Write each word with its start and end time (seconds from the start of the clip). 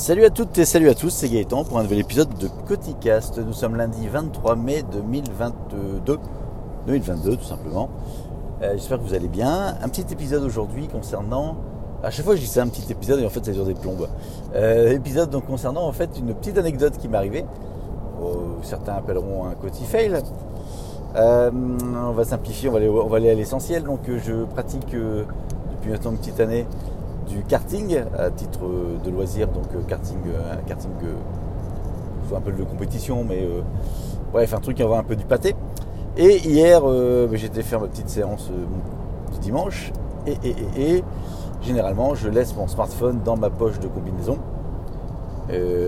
Salut 0.00 0.24
à 0.24 0.30
toutes 0.30 0.56
et 0.56 0.64
salut 0.64 0.88
à 0.88 0.94
tous, 0.94 1.10
c'est 1.10 1.28
Gaëtan 1.28 1.62
pour 1.62 1.78
un 1.78 1.82
nouvel 1.82 1.98
épisode 1.98 2.34
de 2.38 2.48
Coticast. 2.66 3.36
Nous 3.36 3.52
sommes 3.52 3.76
lundi 3.76 4.08
23 4.08 4.56
mai 4.56 4.82
2022, 4.90 6.18
2022 6.86 7.36
tout 7.36 7.44
simplement. 7.44 7.90
Euh, 8.62 8.72
J'espère 8.72 8.96
que 8.96 9.02
vous 9.02 9.12
allez 9.12 9.28
bien. 9.28 9.76
Un 9.82 9.88
petit 9.90 10.06
épisode 10.10 10.42
aujourd'hui 10.42 10.88
concernant. 10.88 11.56
À 12.02 12.10
chaque 12.10 12.24
fois 12.24 12.34
je 12.34 12.40
dis 12.40 12.46
c'est 12.46 12.60
un 12.60 12.68
petit 12.68 12.90
épisode 12.90 13.20
et 13.20 13.26
en 13.26 13.28
fait 13.28 13.44
ça 13.44 13.52
dure 13.52 13.66
des 13.66 13.74
plombes. 13.74 14.08
Euh, 14.54 14.90
épisode 14.92 15.28
donc 15.28 15.44
concernant 15.44 15.86
en 15.86 15.92
fait 15.92 16.08
une 16.18 16.32
petite 16.32 16.56
anecdote 16.56 16.96
qui 16.96 17.06
m'est 17.06 17.18
arrivée. 17.18 17.44
Oh, 18.22 18.56
certains 18.62 18.94
appelleront 18.94 19.48
un 19.48 19.54
Cotifail. 19.54 20.22
Euh, 21.14 21.50
on 21.52 22.12
va 22.12 22.24
simplifier, 22.24 22.70
on 22.70 22.72
va 22.72 22.78
aller, 22.78 22.88
on 22.88 23.06
va 23.06 23.18
aller 23.18 23.28
à 23.28 23.34
l'essentiel. 23.34 23.82
Donc 23.82 24.08
euh, 24.08 24.18
je 24.24 24.44
pratique 24.44 24.96
depuis 24.96 25.90
maintenant 25.90 26.12
une 26.12 26.16
petite 26.16 26.40
année 26.40 26.64
du 27.30 27.42
karting 27.44 28.02
à 28.18 28.30
titre 28.30 28.60
de 29.04 29.10
loisir, 29.10 29.48
donc 29.48 29.66
euh, 29.74 29.82
karting, 29.86 30.18
euh, 30.26 30.54
un 30.54 30.68
karting 30.68 30.90
un 32.34 32.40
peu 32.40 32.52
de 32.52 32.62
compétition, 32.62 33.24
mais 33.24 33.42
euh, 33.42 33.62
bref, 34.32 34.54
un 34.54 34.60
truc 34.60 34.76
qui 34.76 34.84
envoie 34.84 34.98
un 34.98 35.04
peu 35.04 35.16
du 35.16 35.24
pâté. 35.24 35.56
Et 36.16 36.38
hier, 36.38 36.80
bah, 36.82 37.34
j'étais 37.34 37.62
faire 37.62 37.80
ma 37.80 37.88
petite 37.88 38.08
séance 38.08 38.50
du 39.32 39.38
dimanche, 39.40 39.92
et, 40.26 40.36
et, 40.44 40.54
et, 40.76 40.96
et, 40.96 41.04
généralement, 41.60 42.14
je 42.14 42.28
laisse 42.28 42.54
mon 42.54 42.68
smartphone 42.68 43.20
dans 43.24 43.36
ma 43.36 43.50
poche 43.50 43.80
de 43.80 43.88
combinaison. 43.88 44.38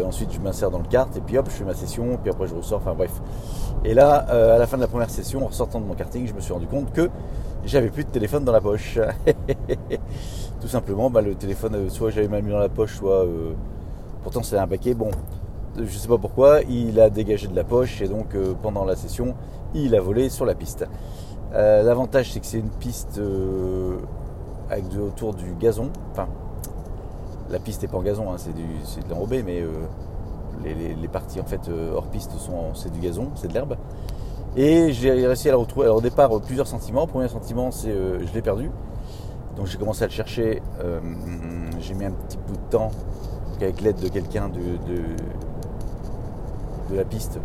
Ensuite, 0.04 0.32
je 0.32 0.40
m'insère 0.40 0.73
dans 0.73 0.79
le 0.79 0.84
kart, 0.84 1.16
et 1.16 1.20
puis 1.20 1.38
hop, 1.38 1.46
je 1.48 1.54
fais 1.54 1.65
ma 1.65 1.74
session, 1.74 2.18
puis 2.20 2.32
après 2.32 2.48
je 2.48 2.54
ressors, 2.54 2.79
enfin 2.79 2.95
bref. 2.95 3.23
Et 3.84 3.95
là, 3.95 4.15
à 4.15 4.59
la 4.59 4.66
fin 4.66 4.77
de 4.77 4.82
la 4.82 4.88
première 4.88 5.10
session, 5.10 5.45
en 5.45 5.48
ressortant 5.48 5.80
de 5.80 5.87
mon 5.87 5.95
karting, 5.95 6.27
je 6.27 6.34
me 6.34 6.40
suis 6.40 6.52
rendu 6.52 6.66
compte 6.66 6.93
que 6.93 7.09
j'avais 7.65 7.90
plus 7.90 8.04
de 8.04 8.10
téléphone 8.10 8.45
dans 8.45 8.52
la 8.52 8.60
poche. 8.60 8.98
Tout 10.62 10.69
simplement, 10.69 11.11
bah, 11.11 11.21
le 11.21 11.34
téléphone, 11.34 11.75
euh, 11.75 11.91
soit 11.91 12.11
j'avais 12.11 12.29
mal 12.29 12.43
mis 12.43 12.52
dans 12.52 12.59
la 12.59 12.69
poche, 12.71 12.97
soit. 12.97 13.25
euh, 13.25 13.52
pourtant, 14.23 14.43
c'est 14.43 14.57
un 14.57 14.66
paquet. 14.69 14.95
Bon, 14.95 15.11
je 15.77 15.98
sais 15.98 16.09
pas 16.09 16.19
pourquoi, 16.19 16.63
il 16.63 17.01
a 17.01 17.10
dégagé 17.10 17.49
de 17.49 17.57
la 17.57 17.65
poche 17.65 18.01
et 18.01 18.09
donc 18.09 18.35
euh, 18.35 18.54
pendant 18.63 18.85
la 18.85 18.95
session, 18.96 19.35
il 19.74 19.95
a 19.96 20.01
volé 20.01 20.29
sur 20.30 20.46
la 20.46 20.54
piste. 20.54 20.87
Euh, 21.52 21.82
L'avantage, 21.82 22.32
c'est 22.32 22.41
que 22.41 22.46
c'est 22.46 22.59
une 22.60 22.71
piste 22.71 23.19
euh, 23.19 23.96
avec 24.71 24.85
autour 24.96 25.35
du 25.35 25.52
gazon. 25.59 25.91
Enfin, 26.13 26.29
la 27.51 27.59
piste 27.59 27.82
n'est 27.82 27.88
pas 27.88 27.99
en 27.99 28.02
gazon, 28.02 28.32
hein, 28.32 28.37
c'est 28.38 28.54
de 28.54 29.10
l'enrobé, 29.10 29.43
mais 29.43 29.60
euh, 29.60 29.69
les, 30.65 31.09
parties 31.09 31.41
en 31.41 31.45
fait 31.45 31.69
euh, 31.69 31.93
hors 31.95 32.07
piste 32.07 32.32
sont 32.38 32.74
c'est 32.74 32.93
du 32.93 33.01
gazon, 33.01 33.29
c'est 33.35 33.49
de 33.49 33.54
l'herbe. 33.54 33.76
Et 34.57 34.93
j'ai 34.93 35.10
réussi 35.10 35.49
à 35.49 35.52
la 35.52 35.59
retrouver. 35.59 35.87
Alors 35.87 35.99
au 35.99 36.02
départ, 36.02 36.35
euh, 36.37 36.41
plusieurs 36.41 36.66
sentiments. 36.66 37.07
Premier 37.07 37.29
sentiment, 37.29 37.71
c'est 37.71 37.91
euh, 37.91 38.24
je 38.26 38.32
l'ai 38.35 38.43
perdu. 38.43 38.71
Donc 39.56 39.66
j'ai 39.66 39.78
commencé 39.78 40.04
à 40.04 40.06
le 40.06 40.12
chercher. 40.12 40.62
euh, 40.80 41.00
j'ai 41.80 41.95
mis 41.95 42.04
un 42.04 42.12
petit 42.12 42.38
bout 42.38 42.54
de 42.54 42.70
temps 42.70 42.90
avec 43.64 43.80
l'aide 43.80 44.00
de 44.00 44.08
quelqu'un 44.08 44.48
de, 44.48 44.60
de, 44.60 45.02
la 46.96 47.04
piste 47.04 47.38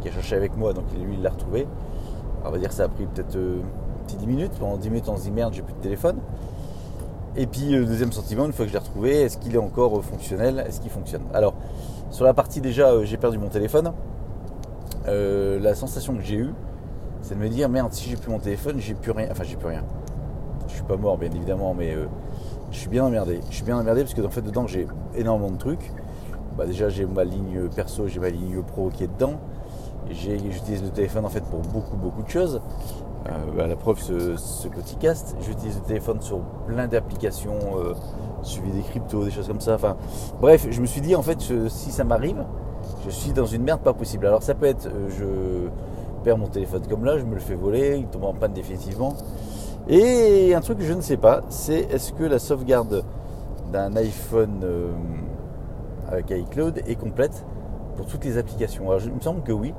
qui 0.00 0.08
a 0.08 0.12
cherché 0.12 0.36
avec 0.36 0.56
moi. 0.56 0.72
Donc 0.72 0.84
lui, 0.92 1.14
il 1.14 1.22
l'a 1.22 1.30
retrouvé. 1.30 1.66
On 2.44 2.50
va 2.50 2.58
dire 2.58 2.68
que 2.68 2.74
ça 2.74 2.84
a 2.84 2.88
pris 2.88 3.06
peut-être 3.06 3.36
euh, 3.36 3.60
un 3.60 4.04
petit 4.04 4.16
10 4.16 4.26
minutes. 4.26 4.52
Pendant 4.58 4.76
10 4.76 4.90
minutes, 4.90 5.08
on 5.08 5.16
se 5.16 5.22
dit 5.22 5.30
merde, 5.30 5.54
j'ai 5.54 5.62
plus 5.62 5.74
de 5.74 5.80
téléphone. 5.80 6.18
Et 7.36 7.46
puis, 7.46 7.74
euh, 7.74 7.84
deuxième 7.84 8.12
sentiment, 8.12 8.46
une 8.46 8.52
fois 8.52 8.64
que 8.64 8.68
je 8.68 8.74
l'ai 8.74 8.80
retrouvé, 8.80 9.22
est-ce 9.22 9.38
qu'il 9.38 9.54
est 9.54 9.58
encore 9.58 9.98
euh, 9.98 10.02
fonctionnel? 10.02 10.64
Est-ce 10.66 10.80
qu'il 10.80 10.90
fonctionne? 10.90 11.22
Alors, 11.32 11.54
sur 12.10 12.24
la 12.24 12.34
partie 12.34 12.60
déjà, 12.60 13.04
j'ai 13.04 13.16
perdu 13.16 13.38
mon 13.38 13.48
téléphone. 13.48 13.92
La 15.06 15.74
sensation 15.74 16.14
que 16.14 16.22
j'ai 16.22 16.36
eue, 16.36 16.54
c'est 17.22 17.34
de 17.34 17.40
me 17.40 17.48
dire 17.48 17.68
merde, 17.68 17.92
si 17.92 18.08
j'ai 18.08 18.16
plus 18.16 18.30
mon 18.30 18.38
téléphone, 18.38 18.78
j'ai 18.78 18.94
plus 18.94 19.10
rien. 19.10 19.28
Enfin, 19.30 19.44
j'ai 19.44 19.56
plus 19.56 19.68
rien. 19.68 19.82
Pas 20.92 20.98
mort, 20.98 21.16
bien 21.16 21.30
évidemment, 21.30 21.72
mais 21.72 21.94
euh, 21.94 22.04
je 22.70 22.76
suis 22.76 22.90
bien 22.90 23.06
emmerdé. 23.06 23.40
Je 23.48 23.54
suis 23.54 23.64
bien 23.64 23.78
emmerdé 23.78 24.02
parce 24.02 24.12
que 24.12 24.20
en 24.20 24.28
fait, 24.28 24.42
dedans, 24.42 24.66
j'ai 24.66 24.86
énormément 25.16 25.50
de 25.50 25.56
trucs. 25.56 25.90
Bah, 26.58 26.66
déjà, 26.66 26.90
j'ai 26.90 27.06
ma 27.06 27.24
ligne 27.24 27.66
perso, 27.74 28.08
j'ai 28.08 28.20
ma 28.20 28.28
ligne 28.28 28.60
pro 28.60 28.90
qui 28.90 29.04
est 29.04 29.06
dedans. 29.06 29.36
J'utilise 30.10 30.82
le 30.82 30.90
téléphone 30.90 31.24
en 31.24 31.30
fait 31.30 31.42
pour 31.44 31.60
beaucoup, 31.60 31.96
beaucoup 31.96 32.22
de 32.22 32.28
choses. 32.28 32.60
Euh, 33.26 33.30
bah, 33.56 33.66
la 33.68 33.76
preuve, 33.76 34.00
ce, 34.00 34.36
ce 34.36 34.68
Coticast. 34.68 35.34
J'utilise 35.40 35.76
le 35.76 35.86
téléphone 35.86 36.20
sur 36.20 36.40
plein 36.66 36.88
d'applications, 36.88 37.56
euh, 37.78 37.94
suivi 38.42 38.70
des 38.70 38.82
cryptos, 38.82 39.24
des 39.24 39.30
choses 39.30 39.48
comme 39.48 39.62
ça. 39.62 39.76
Enfin, 39.76 39.96
bref, 40.42 40.66
je 40.68 40.80
me 40.82 40.86
suis 40.86 41.00
dit 41.00 41.16
en 41.16 41.22
fait, 41.22 41.40
si 41.68 41.90
ça 41.90 42.04
m'arrive, 42.04 42.44
je 43.06 43.10
suis 43.10 43.32
dans 43.32 43.46
une 43.46 43.62
merde 43.62 43.80
pas 43.80 43.94
possible. 43.94 44.26
Alors 44.26 44.42
ça 44.42 44.54
peut 44.54 44.66
être, 44.66 44.90
je 45.08 45.24
perds 46.22 46.36
mon 46.36 46.48
téléphone 46.48 46.82
comme 46.86 47.06
là, 47.06 47.16
je 47.16 47.24
me 47.24 47.32
le 47.32 47.40
fais 47.40 47.54
voler, 47.54 47.96
il 47.96 48.08
tombe 48.08 48.24
en 48.24 48.34
panne 48.34 48.52
définitivement. 48.52 49.14
Et 49.88 50.54
un 50.54 50.60
truc 50.60 50.78
que 50.78 50.84
je 50.84 50.92
ne 50.92 51.00
sais 51.00 51.16
pas, 51.16 51.42
c'est 51.48 51.80
est-ce 51.92 52.12
que 52.12 52.22
la 52.22 52.38
sauvegarde 52.38 53.04
d'un 53.72 53.96
iPhone 53.96 54.60
euh, 54.62 54.92
avec 56.08 56.30
iCloud 56.30 56.82
est 56.86 56.94
complète 56.94 57.44
pour 57.96 58.06
toutes 58.06 58.24
les 58.24 58.38
applications? 58.38 58.88
Alors, 58.90 59.02
il 59.04 59.12
me 59.12 59.20
semble 59.20 59.42
que 59.42 59.52
oui, 59.52 59.74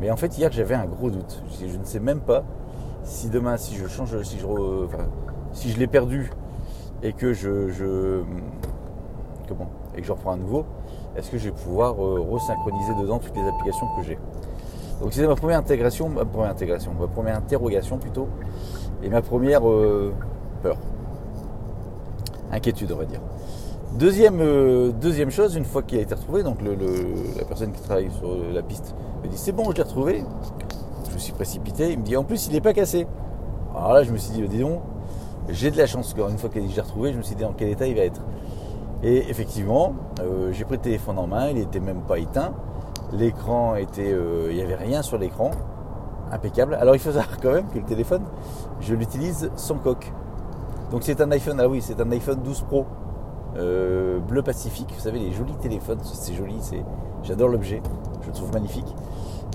mais 0.00 0.10
en 0.10 0.16
fait 0.16 0.38
hier 0.38 0.50
j'avais 0.52 0.74
un 0.76 0.86
gros 0.86 1.10
doute. 1.10 1.42
Je, 1.60 1.76
ne 1.76 1.84
sais 1.84 1.98
même 1.98 2.20
pas 2.20 2.44
si 3.02 3.30
demain, 3.30 3.56
si 3.56 3.74
je 3.74 3.88
change, 3.88 4.22
si 4.22 4.38
je, 4.38 4.46
si 5.52 5.70
je 5.72 5.78
l'ai 5.78 5.88
perdu 5.88 6.30
et 7.02 7.12
que 7.12 7.32
je, 7.32 7.68
je- 7.68 8.22
comment 9.48 9.70
et 9.96 10.00
que 10.00 10.06
je 10.06 10.12
reprends 10.12 10.32
à 10.32 10.36
nouveau, 10.36 10.64
est-ce 11.16 11.30
que 11.30 11.36
je 11.36 11.46
vais 11.46 11.54
pouvoir 11.54 11.94
euh, 11.94 12.20
resynchroniser 12.30 12.94
dedans 12.94 13.18
toutes 13.18 13.36
les 13.36 13.46
applications 13.46 13.88
que 13.96 14.02
j'ai? 14.04 14.18
Donc 15.00 15.12
c'est 15.12 15.26
ma 15.26 15.34
première 15.34 15.58
intégration, 15.58 16.08
ma 16.08 16.24
première 16.24 16.50
intégration, 16.50 16.92
ma 16.98 17.08
première 17.08 17.36
interrogation 17.36 17.98
plutôt, 17.98 18.28
et 19.02 19.08
ma 19.08 19.22
première 19.22 19.68
euh, 19.68 20.12
peur, 20.62 20.76
inquiétude 22.50 22.92
on 22.92 22.96
va 22.96 23.04
dire. 23.04 23.20
Deuxième, 23.98 24.40
euh, 24.40 24.90
deuxième 24.90 25.30
chose, 25.30 25.54
une 25.54 25.66
fois 25.66 25.82
qu'il 25.82 25.98
a 25.98 26.02
été 26.02 26.14
retrouvé, 26.14 26.42
donc 26.42 26.58
la 26.62 27.44
personne 27.44 27.72
qui 27.72 27.82
travaille 27.82 28.10
sur 28.10 28.34
la 28.52 28.62
piste 28.62 28.94
me 29.22 29.28
dit 29.28 29.36
c'est 29.36 29.52
bon, 29.52 29.70
je 29.70 29.76
l'ai 29.76 29.82
retrouvé. 29.82 30.24
Je 31.08 31.14
me 31.14 31.18
suis 31.18 31.32
précipité, 31.32 31.92
il 31.92 31.98
me 31.98 32.02
dit 32.02 32.16
en 32.16 32.24
plus 32.24 32.46
il 32.46 32.54
n'est 32.54 32.62
pas 32.62 32.72
cassé. 32.72 33.06
Alors 33.76 33.92
là 33.92 34.02
je 34.02 34.12
me 34.12 34.16
suis 34.16 34.32
dit, 34.32 34.48
dis 34.48 34.60
donc, 34.60 34.80
j'ai 35.50 35.70
de 35.70 35.76
la 35.76 35.86
chance, 35.86 36.14
une 36.16 36.38
fois 36.38 36.48
que 36.48 36.60
je 36.60 36.74
l'ai 36.74 36.80
retrouvé, 36.80 37.12
je 37.12 37.18
me 37.18 37.22
suis 37.22 37.34
dit 37.34 37.42
dans 37.42 37.52
quel 37.52 37.68
état 37.68 37.86
il 37.86 37.94
va 37.94 38.02
être. 38.02 38.22
Et 39.02 39.28
effectivement, 39.28 39.94
euh, 40.20 40.52
j'ai 40.52 40.64
pris 40.64 40.76
le 40.76 40.82
téléphone 40.82 41.18
en 41.18 41.26
main, 41.26 41.48
il 41.48 41.56
n'était 41.56 41.80
même 41.80 42.02
pas 42.02 42.18
éteint. 42.18 42.54
L'écran 43.12 43.74
était. 43.74 44.16
il 44.48 44.54
n'y 44.54 44.62
avait 44.62 44.76
rien 44.76 45.02
sur 45.02 45.18
l'écran. 45.18 45.50
Impeccable. 46.32 46.74
Alors 46.74 46.94
il 46.94 46.98
faut 46.98 47.12
savoir 47.12 47.38
quand 47.40 47.52
même 47.52 47.68
que 47.68 47.78
le 47.78 47.84
téléphone, 47.84 48.22
je 48.80 48.94
l'utilise 48.94 49.50
sans 49.54 49.76
coque. 49.76 50.10
Donc 50.90 51.02
c'est 51.04 51.20
un 51.20 51.30
iPhone, 51.30 51.60
ah 51.60 51.68
oui, 51.68 51.80
c'est 51.82 52.00
un 52.00 52.10
iPhone 52.10 52.40
12 52.42 52.62
Pro. 52.62 52.86
euh, 53.56 54.18
bleu 54.18 54.42
pacifique, 54.42 54.90
vous 54.94 55.00
savez, 55.00 55.18
les 55.18 55.32
jolis 55.32 55.54
téléphones, 55.60 55.98
c'est 56.02 56.32
joli, 56.34 56.56
c'est, 56.60 56.82
j'adore 57.22 57.48
l'objet, 57.50 57.82
je 58.22 58.28
le 58.28 58.32
trouve 58.32 58.52
magnifique. 58.52 58.94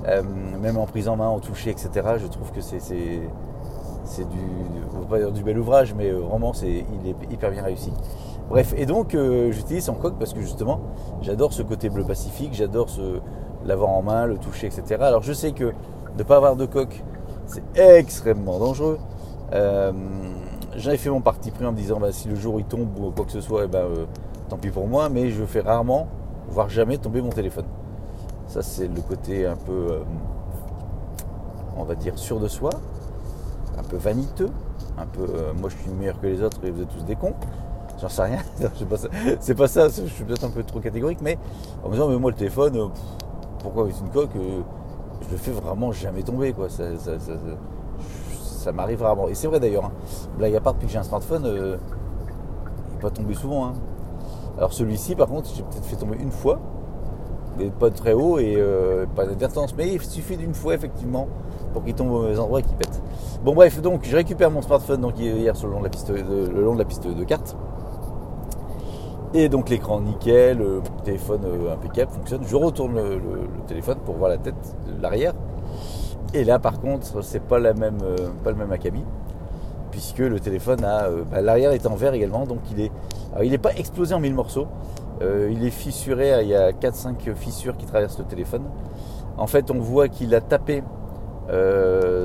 Euh, 0.08 0.22
même 0.62 0.78
en 0.78 0.86
prise 0.86 1.08
en 1.08 1.16
main, 1.16 1.28
en 1.28 1.40
toucher, 1.40 1.72
etc., 1.72 1.90
je 2.18 2.28
trouve 2.28 2.52
que 2.52 2.62
c'est, 2.62 2.80
c'est, 2.80 4.30
du, 4.30 4.38
on 4.96 5.06
pas 5.06 5.18
dire 5.18 5.32
du 5.32 5.44
bel 5.44 5.58
ouvrage, 5.58 5.96
mais 5.96 6.12
euh, 6.12 6.20
vraiment, 6.20 6.54
c'est, 6.54 6.70
il 6.70 7.10
est 7.10 7.34
hyper 7.34 7.50
bien 7.50 7.64
réussi. 7.64 7.92
Bref, 8.50 8.74
et 8.78 8.86
donc 8.86 9.18
j'utilise 9.52 9.84
sans 9.86 9.96
coque 9.96 10.18
parce 10.18 10.34
que 10.34 10.40
justement, 10.40 10.80
j'adore 11.22 11.52
ce 11.52 11.64
côté 11.64 11.90
bleu 11.90 12.06
pacifique, 12.06 12.54
j'adore 12.54 12.88
l'avoir 13.66 13.90
en 13.90 14.02
main, 14.04 14.26
le 14.26 14.38
toucher, 14.38 14.68
etc. 14.68 15.02
Alors 15.02 15.22
je 15.22 15.34
sais 15.34 15.52
que 15.52 15.74
de 16.18 16.24
ne 16.24 16.28
pas 16.28 16.38
avoir 16.38 16.56
de 16.56 16.66
coque, 16.66 17.04
c'est 17.46 17.64
extrêmement 17.78 18.58
dangereux. 18.60 18.98
Euh, 19.54 19.94
J'avais 20.76 20.98
fait 20.98 21.10
mon 21.10 21.22
parti 21.22 21.52
pris 21.52 21.66
en 21.66 21.72
me 21.72 21.78
disant 21.78 22.00
bah, 22.00 22.12
si 22.12 22.28
le 22.28 22.36
jour 22.36 22.60
il 22.60 22.66
tombe 22.66 22.90
ou 23.00 23.12
quoi 23.12 23.26
que 23.26 23.32
ce 23.32 23.40
soit, 23.42 23.66
eh 23.66 23.68
ben, 23.68 23.80
euh, 23.80 24.06
tant 24.50 24.58
pis 24.58 24.70
pour 24.70 24.88
moi, 24.88 25.10
mais 25.10 25.30
je 25.30 25.46
fais 25.46 25.62
rarement, 25.62 26.08
voire 26.50 26.70
jamais 26.70 26.98
tomber 26.98 27.22
mon 27.22 27.30
téléphone. 27.30 27.66
Ça 28.48 28.64
c'est 28.64 28.88
le 28.88 29.02
côté 29.02 29.46
un 29.46 29.56
peu, 29.56 29.72
euh, 29.72 30.00
on 31.78 31.84
va 31.84 31.94
dire, 31.94 32.18
sûr 32.18 32.40
de 32.40 32.48
soi, 32.48 32.72
un 33.78 33.84
peu 33.84 33.98
vaniteux, 33.98 34.50
un 34.98 35.06
peu 35.06 35.28
moi 35.60 35.70
je 35.70 35.78
suis 35.78 35.92
meilleur 35.92 36.20
que 36.20 36.26
les 36.26 36.42
autres 36.42 36.58
et 36.66 36.72
vous 36.72 36.82
êtes 36.82 36.90
tous 36.90 37.04
des 37.04 37.16
cons. 37.16 37.36
J'en 38.02 38.10
sais 38.10 38.24
rien, 38.24 38.40
c'est 39.40 39.56
pas 39.56 39.68
ça, 39.68 39.88
je 39.90 40.06
suis 40.06 40.24
peut-être 40.24 40.44
un 40.46 40.50
peu 40.50 40.64
trop 40.64 40.80
catégorique, 40.80 41.20
mais 41.22 41.38
en 41.84 41.90
me 41.90 41.94
disant 41.94 42.08
mais 42.08 42.18
moi 42.18 42.32
le 42.32 42.38
téléphone, 42.38 42.90
pourquoi 43.60 43.84
avec 43.84 43.96
une 44.00 44.10
coque 44.10 44.36
Je 45.32 45.36
fais 45.36 45.52
vraiment 45.52 45.92
jamais 45.92 46.24
tomber 46.24 46.54
quoi. 46.54 46.70
Ça, 46.70 46.84
ça- 46.98 47.20
ça- 47.20 47.34
ça- 48.64 48.72
m'arrive 48.72 49.02
rarement. 49.02 49.28
Et 49.30 49.34
c'est 49.36 49.48
vrai 49.48 49.60
d'ailleurs, 49.60 49.86
hein. 49.86 49.92
blague 50.38 50.56
à 50.56 50.60
part, 50.60 50.74
depuis 50.74 50.88
que 50.88 50.92
j'ai 50.92 51.00
un 51.00 51.04
smartphone, 51.04 51.46
euh, 51.46 51.78
il 52.90 52.96
n'est 52.96 53.02
pas 53.02 53.10
tombé 53.10 53.34
souvent. 53.34 53.68
hein. 53.68 53.74
Alors 54.58 54.74
celui-ci 54.74 55.16
par 55.16 55.28
contre, 55.28 55.50
j'ai 55.56 55.64
peut-être 55.64 55.86
fait 55.86 55.96
tomber 55.96 56.18
une 56.20 56.32
fois, 56.32 56.60
mais 57.58 57.70
pas 57.70 57.90
très 57.92 58.14
haut 58.14 58.40
et 58.40 58.56
euh, 58.58 59.06
pas 59.16 59.26
d'advertence, 59.26 59.74
mais 59.78 59.88
il 59.94 60.02
suffit 60.02 60.36
d'une 60.36 60.54
fois 60.54 60.74
effectivement 60.74 61.28
pour 61.74 61.84
qu'il 61.84 61.94
tombe 61.94 62.10
au 62.12 62.22
mauvais 62.22 62.40
endroit 62.40 62.60
et 62.60 62.64
qu'il 62.64 62.76
pète. 62.76 63.02
Bon 63.44 63.54
bref, 63.54 63.82
donc 63.82 64.02
je 64.04 64.16
récupère 64.16 64.52
mon 64.52 64.62
smartphone 64.62 65.00
donc 65.02 65.18
hier 65.20 65.56
sur 65.56 65.68
le 65.68 65.74
long 65.74 65.80
de 65.80 65.86
la 65.86 65.90
piste 65.90 66.12
de, 66.12 66.16
le 66.48 66.64
long 66.64 66.74
de 66.74 66.80
la 66.80 66.86
piste 66.86 67.08
de 67.08 67.24
kart. 67.24 67.56
Et 69.34 69.50
donc 69.50 69.70
l'écran 69.70 70.00
nickel, 70.00 70.58
le 70.58 70.82
téléphone 71.04 71.42
euh, 71.46 71.74
impeccable, 71.74 72.12
fonctionne. 72.12 72.44
Je 72.46 72.56
retourne 72.56 72.96
le, 72.96 73.20
téléphone 73.68 73.98
pour 74.06 74.16
voir 74.16 74.30
la 74.30 74.38
tête, 74.38 74.56
l'arrière. 75.02 75.34
Et 76.34 76.44
là 76.44 76.60
par 76.60 76.80
contre, 76.80 77.22
c'est 77.24 77.42
pas 77.42 77.60
la 77.60 77.74
même, 77.74 78.00
euh, 78.04 78.30
pas 78.44 78.52
le 78.52 78.58
même 78.58 78.72
acabit. 78.72 79.04
puisque 79.92 80.20
le 80.20 80.40
téléphone 80.40 80.84
a 80.84 81.10
bah, 81.32 81.42
l'arrière 81.42 81.72
est 81.72 81.86
en 81.88 81.96
verre 81.96 82.14
également, 82.14 82.46
donc 82.46 82.60
il 82.72 82.82
est 82.82 82.92
il 83.44 83.52
n'est 83.52 83.58
pas 83.58 83.74
explosé 83.76 84.14
en 84.14 84.20
mille 84.20 84.34
morceaux. 84.34 84.68
il 85.22 85.64
est 85.66 85.72
fissuré, 85.72 86.42
il 86.42 86.48
y 86.48 86.56
a 86.56 86.72
4-5 86.72 87.36
fissures 87.36 87.76
qui 87.78 87.86
traversent 87.86 88.20
le 88.20 88.26
téléphone. 88.26 88.64
En 89.38 89.48
fait, 89.48 89.70
on 89.70 89.80
voit 89.80 90.08
qu'il 90.08 90.34
a 90.34 90.42
tapé 90.42 90.84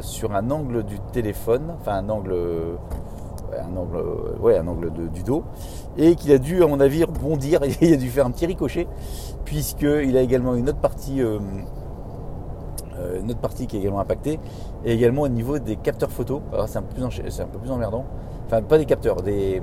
sur 0.02 0.34
un 0.34 0.50
angle 0.50 0.84
du 0.84 0.98
téléphone, 1.12 1.74
enfin 1.80 1.94
un 1.94 2.08
angle 2.08 2.34
un 3.60 3.76
angle, 3.76 4.02
ouais, 4.40 4.56
un 4.56 4.66
angle 4.66 4.90
du 5.12 5.22
dos, 5.22 5.44
et 5.96 6.14
qu'il 6.14 6.32
a 6.32 6.38
dû, 6.38 6.62
à 6.62 6.66
mon 6.66 6.80
avis, 6.80 7.04
rebondir, 7.04 7.60
il 7.80 7.92
a 7.92 7.96
dû 7.96 8.08
faire 8.08 8.26
un 8.26 8.30
petit 8.30 8.46
ricochet, 8.46 8.86
puisqu'il 9.44 10.16
a 10.16 10.20
également 10.20 10.54
une 10.54 10.68
autre 10.68 10.78
partie, 10.78 11.20
euh, 11.20 11.38
euh, 12.98 13.20
une 13.20 13.30
autre 13.30 13.40
partie 13.40 13.66
qui 13.66 13.76
est 13.76 13.80
également 13.80 14.00
impactée, 14.00 14.38
et 14.84 14.92
également 14.92 15.22
au 15.22 15.28
niveau 15.28 15.58
des 15.58 15.76
capteurs 15.76 16.10
photo. 16.10 16.42
C'est 16.66 16.78
un, 16.78 16.82
peu 16.82 17.58
plus 17.58 17.70
emmerdant. 17.70 18.04
Enfin, 18.46 18.62
pas 18.62 18.78
des 18.78 18.86
capteurs, 18.86 19.22
des, 19.22 19.62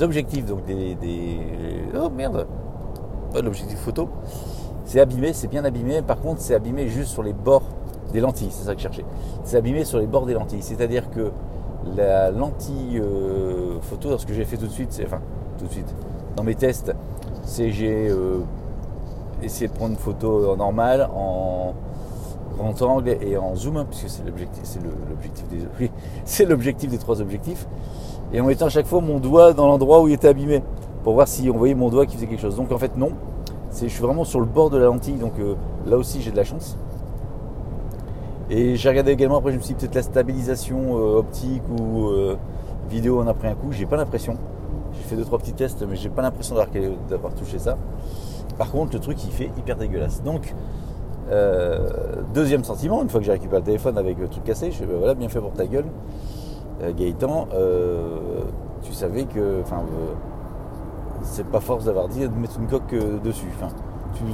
objectifs, 0.00 0.46
donc 0.46 0.64
des, 0.64 0.96
Oh 1.98 2.10
merde 2.10 2.46
L'objectif 3.42 3.78
photo. 3.78 4.08
C'est 4.84 5.00
abîmé, 5.00 5.32
c'est 5.32 5.48
bien 5.48 5.64
abîmé. 5.64 6.02
Par 6.02 6.20
contre, 6.20 6.40
c'est 6.40 6.54
abîmé 6.54 6.86
juste 6.88 7.10
sur 7.10 7.22
les 7.24 7.32
bords 7.32 7.64
des 8.12 8.20
lentilles, 8.20 8.50
c'est 8.50 8.64
ça 8.64 8.74
que 8.74 8.78
je 8.78 8.84
cherchais. 8.84 9.04
C'est 9.42 9.56
abîmé 9.56 9.84
sur 9.84 9.98
les 9.98 10.06
bords 10.06 10.24
des 10.24 10.34
lentilles. 10.34 10.62
C'est-à-dire 10.62 11.10
que 11.10 11.32
la 11.96 12.30
lentille 12.30 12.98
euh, 12.98 13.80
photo, 13.80 14.16
ce 14.18 14.26
que 14.26 14.34
j'ai 14.34 14.44
fait 14.44 14.56
tout 14.56 14.66
de 14.66 14.72
suite, 14.72 14.92
c'est, 14.92 15.04
enfin 15.04 15.20
tout 15.58 15.66
de 15.66 15.72
suite, 15.72 15.94
dans 16.36 16.42
mes 16.42 16.54
tests, 16.54 16.94
c'est 17.42 17.70
j'ai 17.70 18.08
euh, 18.08 18.40
essayé 19.42 19.68
de 19.68 19.72
prendre 19.72 19.92
une 19.92 19.98
photo 19.98 20.56
normale 20.56 21.08
en 21.14 21.74
grand 22.56 22.82
angle 22.82 23.16
et 23.20 23.36
en 23.36 23.54
zoom, 23.54 23.84
puisque 23.88 24.08
c'est 24.08 24.24
l'objectif, 24.24 24.64
c'est 26.24 26.44
l'objectif 26.44 26.90
des, 26.90 26.98
trois 26.98 27.20
objectifs, 27.20 27.66
et 28.32 28.40
en 28.40 28.44
mettant 28.44 28.66
à 28.66 28.70
chaque 28.70 28.86
fois 28.86 29.00
mon 29.00 29.18
doigt 29.18 29.52
dans 29.52 29.66
l'endroit 29.66 30.02
où 30.02 30.08
il 30.08 30.14
était 30.14 30.28
abîmé, 30.28 30.62
pour 31.02 31.14
voir 31.14 31.28
si 31.28 31.50
on 31.50 31.56
voyait 31.56 31.74
mon 31.74 31.90
doigt 31.90 32.06
qui 32.06 32.16
faisait 32.16 32.26
quelque 32.26 32.40
chose. 32.40 32.56
Donc 32.56 32.72
en 32.72 32.78
fait 32.78 32.96
non, 32.96 33.10
je 33.80 33.86
suis 33.86 34.02
vraiment 34.02 34.24
sur 34.24 34.40
le 34.40 34.46
bord 34.46 34.70
de 34.70 34.78
la 34.78 34.86
lentille, 34.86 35.16
donc 35.16 35.32
euh, 35.38 35.54
là 35.86 35.96
aussi 35.96 36.22
j'ai 36.22 36.30
de 36.30 36.36
la 36.36 36.44
chance. 36.44 36.78
Et 38.50 38.76
j'ai 38.76 38.88
regardé 38.90 39.12
également, 39.12 39.38
après 39.38 39.52
je 39.52 39.56
me 39.56 39.62
suis 39.62 39.74
dit 39.74 39.80
peut-être 39.80 39.94
la 39.94 40.02
stabilisation 40.02 40.98
euh, 40.98 41.18
optique 41.18 41.62
ou 41.70 42.08
euh, 42.08 42.36
vidéo 42.90 43.20
en 43.20 43.26
a 43.26 43.32
pris 43.32 43.48
un 43.48 43.54
coup, 43.54 43.72
j'ai 43.72 43.86
pas 43.86 43.96
l'impression. 43.96 44.36
J'ai 44.92 45.02
fait 45.02 45.16
deux 45.16 45.24
trois 45.24 45.38
petits 45.38 45.54
tests 45.54 45.84
mais 45.88 45.96
j'ai 45.96 46.10
pas 46.10 46.22
l'impression 46.22 46.54
d'avoir 47.08 47.34
touché 47.34 47.58
ça. 47.58 47.78
Par 48.58 48.70
contre 48.70 48.92
le 48.94 49.00
truc 49.00 49.24
il 49.24 49.30
fait 49.30 49.50
hyper 49.56 49.76
dégueulasse. 49.76 50.22
Donc 50.22 50.54
euh, 51.30 51.88
deuxième 52.34 52.64
sentiment, 52.64 53.02
une 53.02 53.08
fois 53.08 53.20
que 53.20 53.26
j'ai 53.26 53.32
récupéré 53.32 53.60
le 53.60 53.64
téléphone 53.64 53.96
avec 53.96 54.18
le 54.18 54.28
truc 54.28 54.44
cassé, 54.44 54.70
je 54.70 54.76
fais 54.76 54.86
bah, 54.86 54.94
voilà 54.98 55.14
bien 55.14 55.28
fait 55.28 55.40
pour 55.40 55.52
ta 55.52 55.66
gueule. 55.66 55.86
Gaëtan, 56.96 57.48
tu 58.82 58.92
savais 58.92 59.24
que 59.24 59.62
enfin 59.62 59.82
c'est 61.22 61.46
pas 61.46 61.60
force 61.60 61.86
d'avoir 61.86 62.08
dit 62.08 62.20
de 62.20 62.34
mettre 62.34 62.58
une 62.60 62.66
coque 62.66 62.94
dessus. 63.22 63.52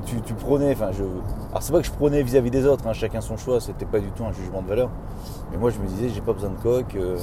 Tu, 0.05 0.21
tu, 0.21 0.35
prenais, 0.35 0.73
enfin 0.73 0.91
je. 0.93 1.03
Alors 1.50 1.62
c'est 1.62 1.73
pas 1.73 1.81
que 1.81 1.87
je 1.87 1.93
prenais 1.93 2.23
vis-à-vis 2.23 2.50
des 2.50 2.67
autres, 2.67 2.87
hein, 2.87 2.93
chacun 2.93 3.21
son 3.21 3.37
choix, 3.37 3.61
c'était 3.61 3.87
pas 3.87 3.99
du 3.99 4.11
tout 4.11 4.25
un 4.25 4.32
jugement 4.32 4.62
de 4.62 4.69
valeur. 4.69 4.91
Mais 5.50 5.59
moi 5.59 5.71
je 5.71 5.79
me 5.79 5.87
disais 5.87 6.09
j'ai 6.09 6.21
pas 6.21 6.32
besoin 6.32 6.50
de 6.50 6.62
coque. 6.62 6.94
Euh, 6.97 7.17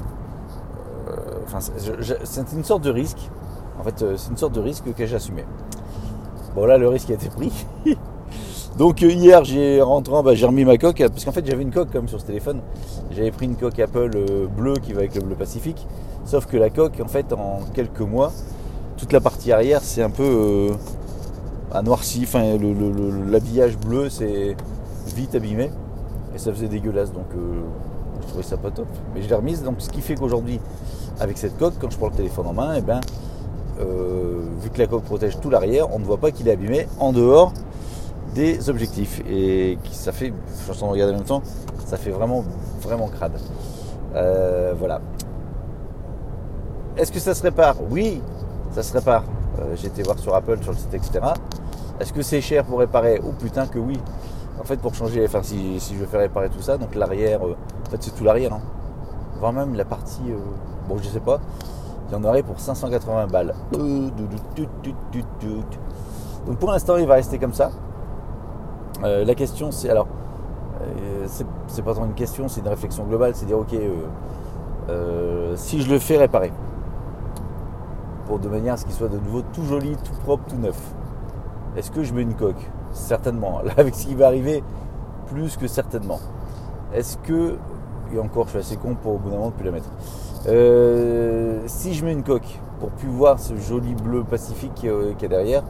euh, 1.10 1.16
enfin 1.46 1.60
c'est 1.62 2.54
une 2.54 2.64
sorte 2.64 2.84
de 2.84 2.92
risque. 2.92 3.30
En 3.80 3.84
fait 3.84 4.02
euh, 4.02 4.18
c'est 4.18 4.32
une 4.32 4.38
sorte 4.38 4.54
de 4.54 4.60
risque 4.60 4.94
que 4.94 5.06
j'assumais. 5.06 5.46
Bon 6.56 6.66
là 6.66 6.78
le 6.78 6.88
risque 6.88 7.10
a 7.12 7.14
été 7.14 7.30
pris. 7.30 7.52
Donc 8.78 9.02
hier 9.02 9.44
j'ai 9.44 9.82
rentrant, 9.82 10.22
bah, 10.22 10.36
j'ai 10.36 10.46
remis 10.46 10.66
ma 10.66 10.78
coque, 10.78 10.98
parce 10.98 11.26
qu'en 11.26 11.32
fait 11.32 11.46
j'avais 11.46 11.64
une 11.64 11.72
coque 11.72 11.92
comme 11.92 12.08
sur 12.08 12.20
ce 12.20 12.26
téléphone. 12.26 12.62
J'avais 13.12 13.32
pris 13.32 13.46
une 13.46 13.56
coque 13.56 13.80
Apple 13.80 14.12
bleue 14.56 14.76
qui 14.76 14.94
va 14.94 15.00
avec 15.00 15.16
le 15.16 15.22
bleu 15.22 15.36
Pacifique. 15.36 15.88
Sauf 16.26 16.46
que 16.46 16.58
la 16.58 16.70
coque 16.70 17.00
en 17.04 17.08
fait 17.08 17.34
en 17.34 17.60
quelques 17.74 18.02
mois, 18.02 18.32
toute 18.98 19.14
la 19.14 19.22
partie 19.22 19.52
arrière 19.52 19.82
c'est 19.82 20.04
un 20.04 20.10
peu 20.10 20.72
à 21.72 21.82
noirci, 21.82 22.22
enfin 22.24 22.58
l'habillage 23.30 23.78
bleu 23.78 24.10
c'est 24.10 24.56
vite 25.16 25.36
abîmé 25.36 25.72
et 26.34 26.38
ça 26.38 26.52
faisait 26.52 26.68
dégueulasse 26.68 27.12
donc 27.12 27.26
euh, 27.36 27.62
je 28.22 28.28
trouvais 28.28 28.44
ça 28.44 28.58
pas 28.58 28.72
top. 28.72 28.88
Mais 29.14 29.22
je 29.22 29.30
l'ai 29.30 29.36
remise 29.36 29.64
donc 29.64 29.76
ce 29.80 29.90
qui 29.90 30.02
fait 30.02 30.16
qu'aujourd'hui 30.16 30.60
avec 31.20 31.38
cette 31.38 31.58
coque 31.58 31.76
quand 31.80 31.92
je 31.92 31.98
prends 31.98 32.10
le 32.10 32.16
téléphone 32.16 32.48
en 32.48 32.54
main, 32.54 32.76
et 32.76 32.80
eh 32.80 32.82
ben, 32.82 33.02
euh, 33.80 34.42
vu 34.62 34.70
que 34.70 34.80
la 34.80 34.88
coque 34.88 35.04
protège 35.04 35.40
tout 35.40 35.50
l'arrière, 35.50 35.94
on 35.94 36.00
ne 36.00 36.06
voit 36.06 36.18
pas 36.18 36.32
qu'il 36.32 36.48
est 36.48 36.52
abîmé 36.52 36.88
en 37.00 37.12
dehors 37.12 37.54
des 38.34 38.70
objectifs 38.70 39.22
et 39.30 39.78
ça 39.92 40.12
fait, 40.12 40.34
je 40.68 40.86
regarder 40.86 41.14
en 41.14 41.18
même 41.18 41.26
temps, 41.26 41.42
ça 41.86 41.98
fait 41.98 42.12
vraiment 42.12 42.44
vraiment 42.82 43.08
crade. 43.08 43.40
Euh, 44.16 44.74
voilà. 44.78 45.02
Est-ce 46.98 47.12
que 47.12 47.20
ça 47.20 47.36
se 47.36 47.44
répare? 47.44 47.76
Oui, 47.90 48.22
ça 48.72 48.84
se 48.84 48.94
répare. 48.94 49.24
J'ai 49.76 49.88
été 49.88 50.04
voir 50.04 50.20
sur 50.20 50.36
Apple, 50.36 50.62
sur 50.62 50.72
le 50.72 50.78
site, 50.78 50.94
etc. 50.94 51.20
Est-ce 52.00 52.14
que 52.14 52.22
c'est 52.22 52.42
cher 52.42 52.64
pour 52.64 52.80
réparer? 52.80 53.22
Oh 53.24 53.32
putain 53.40 53.66
que 53.66 53.80
oui. 53.80 54.00
En 54.60 54.64
fait 54.64 54.78
pour 54.78 54.96
changer, 54.96 55.24
enfin 55.26 55.42
si, 55.44 55.80
je 55.80 55.96
veux 55.96 56.08
faire 56.08 56.20
réparer 56.20 56.50
tout 56.50 56.62
ça, 56.62 56.78
donc 56.78 56.96
l'arrière, 56.96 57.46
euh, 57.46 57.56
en 57.86 57.90
fait 57.90 57.98
c'est 58.02 58.16
tout 58.16 58.24
l'arrière, 58.24 58.54
hein. 58.54 58.62
voire 59.40 59.54
même 59.54 59.76
la 59.76 59.86
partie, 59.86 60.24
euh, 60.30 60.38
bon 60.90 60.98
je 60.98 61.08
sais 61.08 61.20
pas, 61.20 61.40
il 62.10 62.14
y 62.14 62.16
en 62.16 62.24
aurait 62.24 62.42
pour 62.42 62.60
580 62.60 63.28
balles. 63.28 63.54
Donc 63.72 64.12
pour 66.60 66.72
l'instant 66.72 66.98
il 66.98 67.06
va 67.06 67.16
rester 67.16 67.38
comme 67.38 67.54
ça. 67.54 67.70
Euh, 69.04 69.24
la 69.26 69.36
question 69.36 69.72
c'est 69.72 69.90
alors, 69.90 70.08
c'est 71.28 71.84
pas 71.84 71.94
tant 71.94 72.06
une 72.06 72.16
question, 72.16 72.48
c'est 72.48 72.62
une 72.62 72.68
réflexion 72.68 73.04
globale, 73.04 73.36
c'est 73.36 73.46
dire 73.46 73.60
ok, 73.60 73.76
si 75.56 75.82
je 75.84 75.90
le 75.92 76.00
fais 76.00 76.18
réparer, 76.18 76.52
pour 78.28 78.40
de 78.40 78.50
manière 78.50 78.74
à 78.74 78.78
ce 78.78 78.86
qu'il 78.86 78.94
soit 78.94 79.08
de 79.08 79.18
nouveau 79.18 79.42
tout 79.54 79.64
joli, 79.64 79.96
tout 80.04 80.14
propre, 80.24 80.44
tout 80.50 80.58
neuf. 80.58 80.80
Est-ce 81.76 81.90
que 81.90 82.04
je 82.04 82.14
mets 82.14 82.22
une 82.22 82.36
coque 82.36 82.70
Certainement. 82.92 83.62
Là, 83.66 83.72
avec 83.78 83.96
ce 83.96 84.06
qui 84.06 84.16
va 84.16 84.28
arriver, 84.28 84.64
plus 85.28 85.58
que 85.58 85.68
certainement. 85.68 86.20
Est-ce 86.94 87.18
que, 87.18 87.56
et 88.14 88.20
encore, 88.20 88.46
je 88.46 88.52
suis 88.52 88.60
assez 88.60 88.78
con 88.78 88.96
pour 89.02 89.16
au 89.16 89.18
bout 89.18 89.30
d'un 89.30 89.38
moment 89.38 89.50
de 89.50 89.54
plus 89.54 89.66
la 89.66 89.72
mettre. 89.72 89.90
Euh, 90.48 91.62
si 91.66 91.94
je 91.94 92.06
mets 92.06 92.14
une 92.14 92.24
coque 92.24 92.60
pour 92.80 92.90
plus 92.90 93.10
voir 93.10 93.40
ce 93.40 93.56
joli 93.58 93.96
bleu 93.96 94.24
pacifique 94.24 94.74
qui 94.76 94.88
est 94.88 95.30
derrière, 95.30 95.64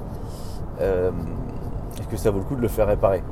euh, 0.81 1.11
est-ce 1.97 2.07
que 2.07 2.17
ça 2.17 2.31
vaut 2.31 2.39
le 2.39 2.45
coup 2.45 2.55
de 2.55 2.61
le 2.61 2.67
faire 2.67 2.87
réparer? 2.87 3.23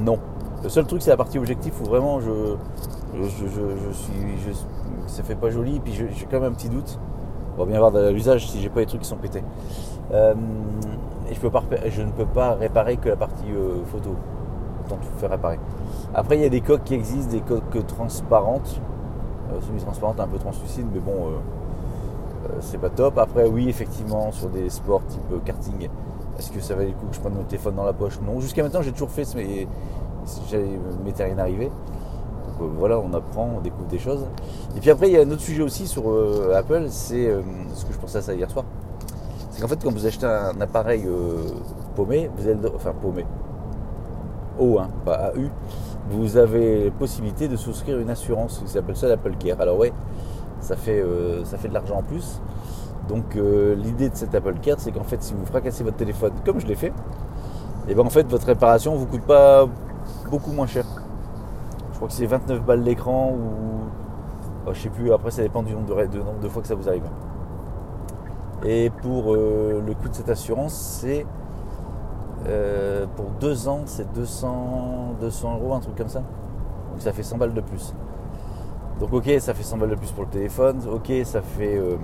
Non. 0.00 0.18
Le 0.62 0.68
seul 0.68 0.86
truc, 0.86 1.02
c'est 1.02 1.10
la 1.10 1.16
partie 1.16 1.38
objectif 1.38 1.80
où 1.80 1.84
vraiment 1.84 2.20
je, 2.20 2.56
je, 3.14 3.28
suis, 3.92 4.12
je, 4.46 4.52
ça 5.08 5.22
fait 5.22 5.34
pas 5.34 5.50
joli, 5.50 5.76
et 5.76 5.80
puis 5.80 5.92
j'ai 5.92 6.26
quand 6.30 6.40
même 6.40 6.52
un 6.52 6.54
petit 6.54 6.68
doute. 6.68 6.98
On 7.56 7.60
va 7.60 7.66
bien 7.66 7.78
voir 7.78 7.92
l'usage 8.10 8.48
si 8.48 8.60
j'ai 8.60 8.70
pas 8.70 8.80
les 8.80 8.86
trucs 8.86 9.02
qui 9.02 9.08
sont 9.08 9.16
pétés. 9.16 9.42
Euh, 10.12 10.34
et 11.30 11.34
je, 11.90 12.02
ne 12.02 12.10
peux 12.10 12.26
pas 12.26 12.54
réparer 12.54 12.96
que 12.96 13.08
la 13.08 13.16
partie 13.16 13.50
euh, 13.54 13.84
photo. 13.86 14.16
Autant 14.84 14.96
tout 14.96 15.18
faire 15.18 15.30
réparer. 15.30 15.58
Après, 16.14 16.36
il 16.36 16.42
y 16.42 16.46
a 16.46 16.48
des 16.48 16.60
coques 16.60 16.84
qui 16.84 16.94
existent, 16.94 17.30
des 17.30 17.40
coques 17.40 17.86
transparentes, 17.86 18.80
euh, 19.52 19.60
semi-transparentes, 19.60 20.20
un 20.20 20.26
peu 20.26 20.38
translucides, 20.38 20.86
mais 20.92 21.00
bon, 21.00 21.30
c'est 22.60 22.78
pas 22.78 22.90
top. 22.90 23.18
Après, 23.18 23.46
oui, 23.46 23.68
effectivement, 23.68 24.32
sur 24.32 24.48
des 24.48 24.68
sports 24.70 25.02
type 25.06 25.44
karting, 25.44 25.88
est-ce 26.38 26.50
que 26.50 26.60
ça 26.60 26.74
valait 26.74 26.88
le 26.88 26.94
coup 26.94 27.06
que 27.06 27.14
je 27.14 27.20
prenne 27.20 27.34
mon 27.34 27.44
téléphone 27.44 27.76
dans 27.76 27.84
la 27.84 27.92
poche? 27.92 28.18
Non. 28.26 28.40
Jusqu'à 28.40 28.62
maintenant, 28.62 28.82
j'ai 28.82 28.92
toujours 28.92 29.10
fait, 29.10 29.26
mais 29.36 29.68
m'était 31.04 31.24
rien 31.24 31.38
arrivé. 31.38 31.66
Donc 31.66 31.74
voilà, 32.78 32.98
on 32.98 33.12
apprend, 33.14 33.50
on 33.58 33.60
découvre 33.60 33.88
des 33.88 33.98
choses. 33.98 34.24
Et 34.76 34.80
puis 34.80 34.90
après, 34.90 35.08
il 35.08 35.14
y 35.14 35.18
a 35.18 35.22
un 35.22 35.30
autre 35.30 35.42
sujet 35.42 35.62
aussi 35.62 35.86
sur 35.86 36.04
Apple, 36.54 36.86
c'est 36.88 37.30
ce 37.74 37.84
que 37.84 37.92
je 37.92 37.98
pensais 37.98 38.18
à 38.18 38.22
ça 38.22 38.34
hier 38.34 38.50
soir 38.50 38.64
c'est 39.52 39.60
qu'en 39.60 39.68
fait, 39.68 39.82
quand 39.84 39.92
vous 39.92 40.06
achetez 40.06 40.26
un 40.26 40.58
appareil 40.60 41.04
euh, 41.06 41.44
paumé, 41.94 42.30
vous 42.36 42.48
avez, 42.48 42.58
enfin 42.74 42.92
paumé, 43.00 43.26
O, 44.58 44.78
hein, 44.78 44.88
pas 45.04 45.32
AU, 45.36 45.48
vous 46.10 46.36
avez 46.38 46.90
possibilité 46.90 47.48
de 47.48 47.56
souscrire 47.56 47.98
une 47.98 48.10
assurance 48.10 48.62
qui 48.64 48.70
s'appelle 48.70 48.96
ça 48.96 49.08
l'Apple 49.08 49.34
Care. 49.38 49.60
Alors 49.60 49.78
ouais, 49.78 49.92
ça 50.60 50.76
fait, 50.76 51.00
euh, 51.00 51.44
ça 51.44 51.58
fait 51.58 51.68
de 51.68 51.74
l'argent 51.74 51.96
en 51.96 52.02
plus. 52.02 52.40
Donc 53.08 53.36
euh, 53.36 53.74
l'idée 53.74 54.08
de 54.08 54.16
cet 54.16 54.34
Apple 54.34 54.56
Care, 54.62 54.80
c'est 54.80 54.90
qu'en 54.90 55.04
fait, 55.04 55.22
si 55.22 55.34
vous 55.34 55.44
fracassez 55.44 55.84
votre 55.84 55.98
téléphone, 55.98 56.32
comme 56.46 56.58
je 56.58 56.66
l'ai 56.66 56.74
fait, 56.74 56.88
et 56.88 57.90
eh 57.90 57.94
ben 57.94 58.06
en 58.06 58.10
fait, 58.10 58.26
votre 58.28 58.46
réparation 58.46 58.94
vous 58.94 59.06
coûte 59.06 59.22
pas 59.22 59.66
beaucoup 60.30 60.52
moins 60.52 60.66
cher. 60.66 60.86
Crois 62.02 62.08
que 62.08 62.16
c'est 62.16 62.26
29 62.26 62.64
balles 62.64 62.82
l'écran 62.82 63.30
ou 63.30 63.82
oh, 64.66 64.70
je 64.74 64.80
sais 64.80 64.88
plus. 64.88 65.12
Après, 65.12 65.30
ça 65.30 65.40
dépend 65.42 65.62
du 65.62 65.72
nombre 65.72 65.86
de, 65.86 66.18
de, 66.42 66.48
fois 66.48 66.60
que 66.60 66.66
ça 66.66 66.74
vous 66.74 66.88
arrive. 66.88 67.04
Et 68.64 68.90
pour 69.02 69.32
euh, 69.32 69.80
le 69.86 69.94
coût 69.94 70.08
de 70.08 70.14
cette 70.14 70.28
assurance, 70.28 70.74
c'est 70.74 71.24
euh, 72.48 73.06
pour 73.14 73.26
deux 73.38 73.68
ans, 73.68 73.82
c'est 73.86 74.12
200, 74.14 75.14
200 75.20 75.54
euros, 75.54 75.74
un 75.74 75.78
truc 75.78 75.94
comme 75.94 76.08
ça. 76.08 76.22
Donc 76.90 76.98
ça 76.98 77.12
fait 77.12 77.22
100 77.22 77.38
balles 77.38 77.54
de 77.54 77.60
plus. 77.60 77.94
Donc 78.98 79.12
ok, 79.12 79.30
ça 79.38 79.54
fait 79.54 79.62
100 79.62 79.78
balles 79.78 79.90
de 79.90 79.94
plus 79.94 80.10
pour 80.10 80.24
le 80.24 80.30
téléphone. 80.30 80.80
Ok, 80.92 81.12
ça 81.22 81.40
fait 81.40 81.78
euh, 81.78 81.96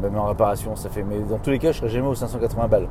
même 0.00 0.16
en 0.16 0.26
réparation, 0.26 0.76
ça 0.76 0.88
fait. 0.88 1.02
Mais 1.02 1.18
dans 1.18 1.38
tous 1.38 1.50
les 1.50 1.58
cas, 1.58 1.72
je 1.72 1.78
serai 1.78 1.88
jamais 1.88 2.06
aux 2.06 2.14
580 2.14 2.68
balles. 2.68 2.86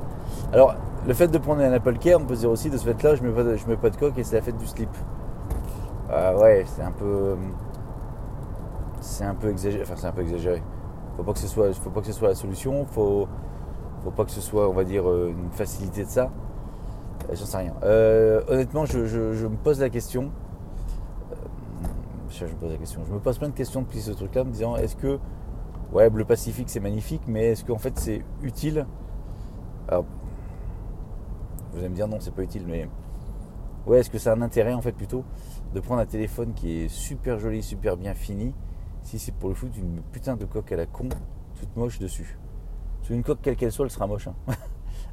Alors, 0.52 0.76
le 1.06 1.14
fait 1.14 1.28
de 1.28 1.38
prendre 1.38 1.62
un 1.62 1.72
Apple 1.74 1.98
Care, 1.98 2.20
on 2.22 2.26
peut 2.26 2.36
dire 2.36 2.50
aussi 2.50 2.70
de 2.70 2.78
ce 2.78 2.86
fait-là, 2.86 3.16
je 3.16 3.24
mets 3.24 3.32
pas, 3.32 3.44
mets 3.44 3.78
pas 3.78 3.90
de 3.90 3.98
coque 3.98 4.18
et 4.18 4.24
c'est 4.24 4.36
la 4.36 4.42
fête 4.42 4.58
du 4.58 4.68
slip. 4.68 4.90
Ah 6.10 6.36
ouais, 6.38 6.66
c'est 6.68 6.84
un 6.84 6.92
peu 6.92 7.36
c'est 9.04 9.26
un 9.26 9.36
peu 9.36 9.50
exagéré. 9.50 9.84
Enfin, 9.84 9.96
c'est 9.98 10.08
un 10.08 10.12
peu 10.12 10.22
exagéré. 10.22 10.64
Faut 11.18 11.24
pas 11.24 11.34
que 11.34 11.40
ce 11.40 11.48
soit, 11.48 11.72
faut 11.74 11.90
pas 11.90 12.00
que 12.02 12.08
ce 12.08 12.14
soit 12.14 12.30
la 12.30 12.36
solution. 12.36 12.86
Faut, 12.86 13.28
faut 14.04 14.12
pas 14.12 14.26
que 14.26 14.32
ce 14.32 14.42
soit, 14.42 14.70
on 14.70 14.74
va 14.74 14.84
dire, 14.84 15.08
euh, 15.08 15.30
une 15.38 15.52
facilité 15.52 16.06
de 16.06 16.10
ça. 16.10 16.32
Euh, 17.30 17.36
j'en 17.36 17.46
sais 17.46 17.58
rien. 17.58 17.74
Euh, 17.84 18.42
honnêtement, 18.48 18.86
je, 18.86 18.98
me 19.00 19.58
pose 19.58 19.80
la 19.80 19.90
question. 19.90 20.32
je, 22.30 22.46
me 22.46 22.50
pose 22.52 22.72
la 22.72 22.78
question. 22.78 23.02
Je 23.08 23.14
me 23.14 23.20
pose 23.20 23.38
plein 23.38 23.50
de 23.50 23.54
questions 23.54 23.82
depuis 23.82 24.02
ce 24.02 24.12
truc-là, 24.12 24.44
me 24.44 24.52
disant 24.52 24.76
est-ce 24.78 24.96
que, 24.96 25.20
ouais, 25.92 26.10
bleu 26.10 26.26
Pacifique, 26.26 26.70
c'est 26.70 26.80
magnifique, 26.80 27.22
mais 27.28 27.52
est-ce 27.52 27.66
qu'en 27.66 27.78
fait, 27.78 28.00
c'est 28.00 28.24
utile? 28.42 28.86
Vous 31.74 31.80
allez 31.80 31.90
me 31.90 31.96
dire 31.96 32.08
non, 32.08 32.20
c'est 32.20 32.34
pas 32.34 32.44
utile, 32.44 32.64
mais 32.68 32.88
ouais, 33.86 34.00
est-ce 34.00 34.10
que 34.10 34.30
a 34.30 34.34
un 34.34 34.42
intérêt 34.42 34.74
en 34.74 34.82
fait 34.82 34.92
plutôt 34.92 35.26
de 35.74 35.80
prendre 35.80 36.02
un 36.02 36.06
téléphone 36.06 36.54
qui 36.54 36.84
est 36.84 36.88
super 36.88 37.40
joli, 37.40 37.64
super 37.64 37.98
bien 37.98 38.14
fini, 38.14 38.54
si 39.02 39.20
c'est 39.20 39.34
pour 39.34 39.50
le 39.50 39.56
foot 39.56 39.76
une 39.76 40.02
putain 40.12 40.36
de 40.36 40.46
coque 40.46 40.72
à 40.72 40.76
la 40.76 40.86
con, 40.86 41.10
toute 41.60 41.76
moche 41.76 42.00
dessus? 42.00 42.38
Sur 43.02 43.16
une 43.16 43.24
coque 43.24 43.40
quelle 43.42 43.56
qu'elle 43.56 43.72
soit, 43.72 43.86
elle 43.86 43.92
sera 43.92 44.08
moche. 44.08 44.28
Hein. 44.28 44.36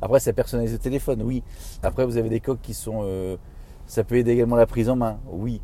Après, 0.03 0.21
ça 0.21 0.33
personnalise 0.33 0.73
le 0.73 0.79
téléphone, 0.79 1.23
oui. 1.23 1.43
Après, 1.83 2.05
vous 2.05 2.17
avez 2.17 2.29
des 2.29 2.41
coques 2.41 2.61
qui 2.63 2.75
sont. 2.75 3.01
Euh, 3.03 3.37
ça 3.87 4.05
peut 4.05 4.17
aider 4.17 4.31
également 4.31 4.57
la 4.57 4.67
prise 4.67 4.89
en 4.89 4.97
main, 4.97 5.19
oui. 5.27 5.61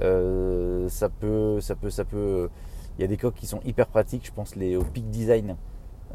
Euh, 0.00 0.88
ça 0.88 1.08
peut, 1.08 1.60
ça 1.60 1.74
peut, 1.76 1.90
ça 1.90 2.04
peut. 2.04 2.50
Il 2.98 3.02
y 3.02 3.04
a 3.04 3.06
des 3.06 3.16
coques 3.16 3.36
qui 3.36 3.46
sont 3.46 3.60
hyper 3.64 3.86
pratiques. 3.86 4.26
Je 4.26 4.32
pense 4.32 4.56
les 4.56 4.76
au 4.76 4.82
Peak 4.82 5.08
Design. 5.10 5.56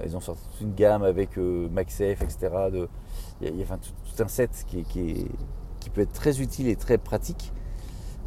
Ils 0.04 0.18
ont 0.18 0.20
sorti 0.20 0.42
une 0.62 0.74
gamme 0.74 1.04
avec 1.04 1.38
euh, 1.38 1.70
MagSafe, 1.70 2.24
etc. 2.24 2.50
Il 3.42 3.56
y 3.56 3.64
a, 3.64 3.78
tout, 3.78 4.24
un 4.24 4.28
set 4.28 4.66
qui, 4.68 5.30
peut 5.94 6.02
être 6.02 6.14
très 6.14 6.42
utile 6.42 6.68
et 6.68 6.76
très 6.76 6.98
pratique, 6.98 7.54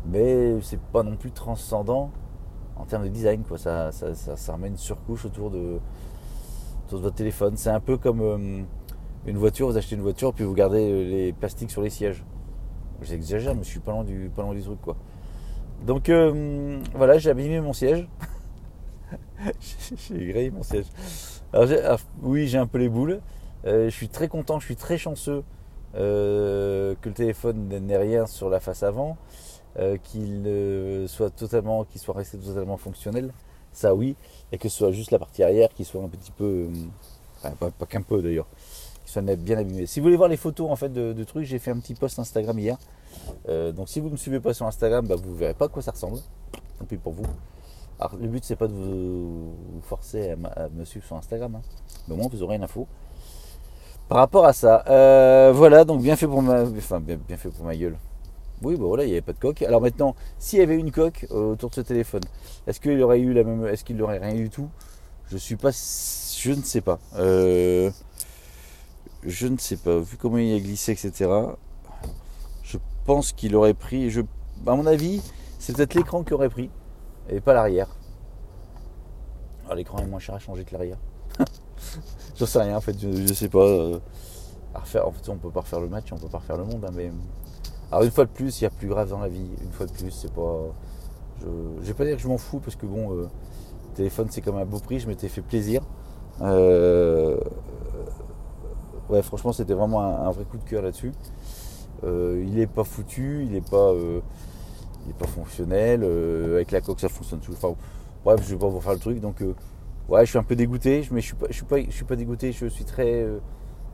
mais 0.06 0.60
c'est 0.62 0.80
pas 0.80 1.02
non 1.02 1.16
plus 1.16 1.32
transcendant 1.32 2.12
en 2.76 2.84
termes 2.84 3.04
de 3.04 3.08
design. 3.08 3.42
Quoi. 3.42 3.58
Ça, 3.58 3.90
remet 4.48 4.68
une 4.68 4.76
surcouche 4.76 5.24
autour 5.24 5.50
de, 5.50 5.80
votre 6.90 7.16
téléphone. 7.16 7.56
C'est 7.56 7.70
un 7.70 7.80
peu 7.80 7.96
comme 7.96 8.20
euh, 8.20 8.62
une 9.26 9.36
voiture, 9.36 9.66
vous 9.66 9.76
achetez 9.76 9.96
une 9.96 10.02
voiture, 10.02 10.32
puis 10.32 10.44
vous 10.44 10.54
gardez 10.54 10.88
euh, 10.88 11.02
les 11.02 11.32
plastiques 11.32 11.72
sur 11.72 11.82
les 11.82 11.90
sièges. 11.90 12.24
J'exagère, 13.02 13.56
mais 13.56 13.64
je 13.64 13.68
suis 13.68 13.80
pas 13.80 13.92
loin 13.92 14.04
du, 14.04 14.30
truc. 14.62 14.80
Quoi. 14.80 14.96
Donc 15.84 16.10
voilà, 16.94 17.18
j'ai 17.18 17.30
abîmé 17.30 17.60
mon 17.60 17.72
siège. 17.72 18.08
j'ai 20.08 20.26
grillé 20.26 20.50
mon 20.50 20.62
siège. 20.62 20.86
Alors, 21.52 21.68
ah, 21.84 21.96
oui, 22.22 22.46
j'ai 22.48 22.58
un 22.58 22.66
peu 22.66 22.78
les 22.78 22.88
boules. 22.88 23.20
je 23.64 23.88
suis 23.90 24.08
très 24.08 24.28
content, 24.28 24.58
je 24.60 24.66
suis 24.66 24.76
très 24.76 24.98
chanceux 24.98 25.42
que 25.94 26.96
le 27.04 27.12
téléphone 27.12 27.68
n'ait 27.68 27.96
rien 27.96 28.26
sur 28.26 28.50
la 28.50 28.60
face 28.60 28.82
avant. 28.82 29.16
Euh, 29.78 29.98
qu'il 29.98 31.06
soit 31.06 31.28
totalement, 31.28 31.84
qu'il 31.84 32.00
soit 32.00 32.14
resté 32.14 32.38
totalement 32.38 32.78
fonctionnel, 32.78 33.30
ça 33.74 33.94
oui, 33.94 34.16
et 34.50 34.56
que 34.56 34.70
ce 34.70 34.78
soit 34.78 34.90
juste 34.90 35.10
la 35.10 35.18
partie 35.18 35.42
arrière 35.42 35.68
qui 35.74 35.84
soit 35.84 36.02
un 36.02 36.08
petit 36.08 36.30
peu, 36.30 36.70
euh, 37.44 37.50
pas, 37.60 37.84
qu'un 37.84 38.00
peu 38.00 38.22
d'ailleurs, 38.22 38.46
qui 39.04 39.12
soit 39.12 39.20
bien 39.20 39.58
abîmé. 39.58 39.84
Si 39.84 40.00
vous 40.00 40.04
voulez 40.04 40.16
voir 40.16 40.30
les 40.30 40.38
photos 40.38 40.70
en 40.70 40.76
fait 40.76 40.90
de, 40.90 41.24
trucs, 41.24 41.44
j'ai 41.44 41.58
fait 41.58 41.72
un 41.72 41.78
petit 41.78 41.94
post 41.94 42.18
Instagram 42.18 42.58
hier. 42.58 42.78
Euh, 43.50 43.70
donc 43.70 43.90
si 43.90 44.00
vous 44.00 44.06
ne 44.06 44.12
me 44.12 44.16
suivez 44.16 44.40
pas 44.40 44.54
sur 44.54 44.64
Instagram, 44.64 45.06
bah, 45.06 45.16
vous 45.16 45.32
ne 45.32 45.36
verrez 45.36 45.54
pas 45.54 45.66
à 45.66 45.68
quoi 45.68 45.82
ça 45.82 45.90
ressemble. 45.90 46.20
Tant 46.78 46.86
pis 46.86 46.96
pour 46.96 47.12
vous. 47.12 47.26
Le 48.20 48.28
but 48.28 48.44
c'est 48.44 48.56
pas 48.56 48.68
de 48.68 48.74
vous, 48.74 49.54
forcer 49.82 50.30
à, 50.30 50.68
me 50.68 50.84
suivre 50.84 51.06
sur 51.06 51.16
Instagram, 51.16 51.56
hein. 51.56 51.62
mais 52.06 52.14
au 52.14 52.16
moins 52.16 52.28
vous 52.30 52.42
aurez 52.42 52.56
une 52.56 52.64
info. 52.64 52.86
Par 54.08 54.18
rapport 54.18 54.44
à 54.44 54.52
ça, 54.52 54.84
voilà, 55.52 55.84
donc 55.84 56.02
bien 56.02 56.16
fait 56.16 56.26
pour 56.26 56.42
ma, 56.42 56.62
enfin 56.62 57.00
bien 57.00 57.36
fait 57.36 57.48
pour 57.48 57.64
ma 57.64 57.76
gueule. 57.76 57.96
Oui, 58.62 58.76
bon 58.76 58.88
voilà, 58.88 59.04
il 59.04 59.08
n'y 59.08 59.12
avait 59.12 59.20
pas 59.22 59.34
de 59.34 59.38
coque. 59.38 59.62
Alors 59.62 59.82
maintenant, 59.82 60.14
s'il 60.38 60.58
y 60.60 60.62
avait 60.62 60.78
une 60.78 60.90
coque 60.90 61.26
euh, 61.30 61.52
autour 61.52 61.70
de 61.70 61.74
ce 61.74 61.80
téléphone, 61.82 62.22
est-ce 62.66 62.80
qu'il 62.80 63.00
aurait 63.02 63.20
eu 63.20 63.32
la 63.34 63.44
même, 63.44 63.66
est-ce 63.66 63.84
qu'il 63.84 63.96
n'aurait 63.96 64.18
rien 64.18 64.34
eu 64.34 64.44
du 64.44 64.50
tout? 64.50 64.68
Je 65.28 65.36
suis 65.36 65.56
pas, 65.56 65.70
je 65.72 66.52
ne 66.52 66.62
sais 66.62 66.80
pas. 66.80 66.98
Euh, 67.16 67.90
je 69.24 69.46
ne 69.46 69.58
sais 69.58 69.76
pas. 69.76 69.98
Vu 69.98 70.16
comment 70.16 70.38
il 70.38 70.54
a 70.54 70.60
glissé, 70.60 70.92
etc. 70.92 71.30
Je 72.62 72.78
pense 73.04 73.32
qu'il 73.32 73.54
aurait 73.56 73.74
pris. 73.74 74.08
Je, 74.08 74.22
à 74.66 74.74
mon 74.74 74.86
avis, 74.86 75.20
c'est 75.58 75.76
peut-être 75.76 75.94
l'écran 75.94 76.22
qui 76.24 76.32
aurait 76.32 76.48
pris 76.48 76.70
et 77.28 77.40
pas 77.40 77.54
l'arrière. 77.54 77.88
Ah, 79.68 79.74
l'écran 79.74 79.98
est 79.98 80.06
moins 80.06 80.20
cher 80.20 80.34
à 80.34 80.38
changer 80.38 80.64
que 80.64 80.72
l'arrière. 80.72 80.98
J'en 82.36 82.46
sais 82.46 82.60
rien 82.60 82.76
en 82.76 82.80
fait. 82.80 82.96
Je, 83.00 83.32
sais 83.32 83.48
pas. 83.48 83.64
Euh, 83.64 83.98
à 84.74 84.80
refaire, 84.80 85.08
en 85.08 85.12
fait, 85.12 85.28
on 85.28 85.36
peut 85.36 85.50
pas 85.50 85.60
refaire 85.60 85.80
le 85.80 85.88
match, 85.88 86.12
on 86.12 86.18
peut 86.18 86.28
pas 86.28 86.38
refaire 86.38 86.58
le 86.58 86.64
monde, 86.64 86.84
hein, 86.84 86.92
mais 86.94 87.10
alors 87.90 88.04
une 88.04 88.10
fois 88.10 88.24
de 88.24 88.30
plus, 88.30 88.60
il 88.60 88.64
y 88.64 88.66
a 88.66 88.70
plus 88.70 88.88
grave 88.88 89.08
dans 89.08 89.20
la 89.20 89.28
vie. 89.28 89.48
Une 89.62 89.72
fois 89.72 89.86
de 89.86 89.92
plus, 89.92 90.10
c'est 90.10 90.32
pas. 90.32 90.58
Je, 91.40 91.86
vais 91.86 91.94
pas 91.94 92.04
dire 92.04 92.16
que 92.16 92.22
je 92.22 92.28
m'en 92.28 92.38
fous 92.38 92.60
parce 92.60 92.76
que 92.76 92.86
bon, 92.86 93.12
euh, 93.12 93.28
téléphone 93.94 94.28
c'est 94.30 94.40
comme 94.40 94.56
un 94.56 94.64
beau 94.64 94.78
prix, 94.78 95.00
je 95.00 95.08
m'étais 95.08 95.28
fait 95.28 95.42
plaisir. 95.42 95.82
Euh, 96.42 97.38
ouais, 99.08 99.22
franchement, 99.22 99.52
c'était 99.52 99.74
vraiment 99.74 100.00
un, 100.00 100.30
vrai 100.30 100.44
coup 100.44 100.58
de 100.58 100.64
cœur 100.64 100.82
là-dessus. 100.82 101.12
Il 102.04 102.58
est 102.60 102.68
pas 102.68 102.84
foutu, 102.84 103.44
il 103.48 103.56
est 103.56 103.68
pas, 103.68 103.92
il 105.06 105.10
est 105.10 105.18
pas 105.18 105.26
fonctionnel. 105.26 106.04
avec 106.04 106.70
la 106.70 106.80
coque, 106.80 107.00
ça 107.00 107.08
fonctionne 107.08 107.40
toujours. 107.40 107.56
Enfin, 107.56 107.80
bref, 108.24 108.40
je 108.44 108.54
vais 108.54 108.60
pas 108.60 108.68
vous 108.68 108.80
faire 108.80 108.92
le 108.92 108.98
truc. 108.98 109.20
Donc, 109.20 109.42
ouais, 110.08 110.24
je 110.24 110.30
suis 110.30 110.38
un 110.38 110.42
peu 110.42 110.56
dégoûté, 110.56 111.06
mais 111.10 111.20
je 111.20 111.34
suis 111.50 112.04
pas, 112.04 112.16
dégoûté. 112.16 112.52
Je 112.52 112.66
suis 112.66 112.84
très, 112.84 113.26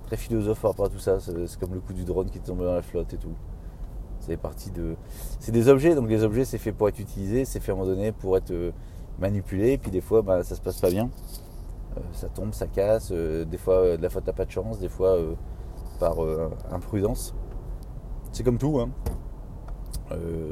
très 0.06 0.16
philosophe 0.16 0.60
par 0.60 0.72
rapport 0.72 0.86
à 0.86 0.90
tout 0.90 0.98
ça. 0.98 1.18
C'est 1.20 1.58
comme 1.60 1.74
le 1.74 1.80
coup 1.80 1.92
du 1.92 2.04
drone 2.04 2.30
qui 2.30 2.40
tombe 2.40 2.58
dans 2.58 2.74
la 2.74 2.82
flotte 2.82 3.12
et 3.14 3.18
tout. 3.18 3.34
C'est 4.22 4.36
parti 4.36 4.70
de. 4.70 4.94
C'est 5.40 5.50
des 5.50 5.68
objets, 5.68 5.96
donc 5.96 6.08
les 6.08 6.22
objets 6.22 6.44
c'est 6.44 6.58
fait 6.58 6.70
pour 6.70 6.88
être 6.88 7.00
utilisé, 7.00 7.44
c'est 7.44 7.58
fait 7.58 7.72
à 7.72 7.74
un 7.74 7.78
moment 7.78 7.90
donné 7.90 8.12
pour 8.12 8.36
être 8.36 8.52
euh, 8.52 8.70
manipulé, 9.18 9.72
et 9.72 9.78
puis 9.78 9.90
des 9.90 10.00
fois 10.00 10.22
bah, 10.22 10.44
ça 10.44 10.54
se 10.54 10.60
passe 10.60 10.80
pas 10.80 10.90
bien. 10.90 11.10
Euh, 11.96 12.00
ça 12.12 12.28
tombe, 12.28 12.54
ça 12.54 12.68
casse, 12.68 13.08
euh, 13.10 13.44
des 13.44 13.58
fois 13.58 13.96
de 13.96 14.02
la 14.02 14.08
faute 14.10 14.22
t'as 14.24 14.32
pas 14.32 14.44
de 14.44 14.50
chance, 14.52 14.78
des 14.78 14.88
fois 14.88 15.18
par 15.98 16.18
imprudence. 16.70 17.34
C'est 18.30 18.44
comme 18.44 18.58
tout, 18.58 18.78
hein. 18.78 18.90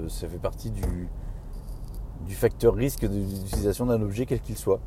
Ça 0.08 0.28
fait 0.28 0.38
partie 0.38 0.70
du, 0.70 1.08
du 2.26 2.34
facteur 2.34 2.74
risque 2.74 3.06
d'utilisation 3.06 3.86
d'un 3.86 4.00
objet 4.02 4.26
quel 4.26 4.40
qu'il 4.40 4.56
soit. 4.56 4.80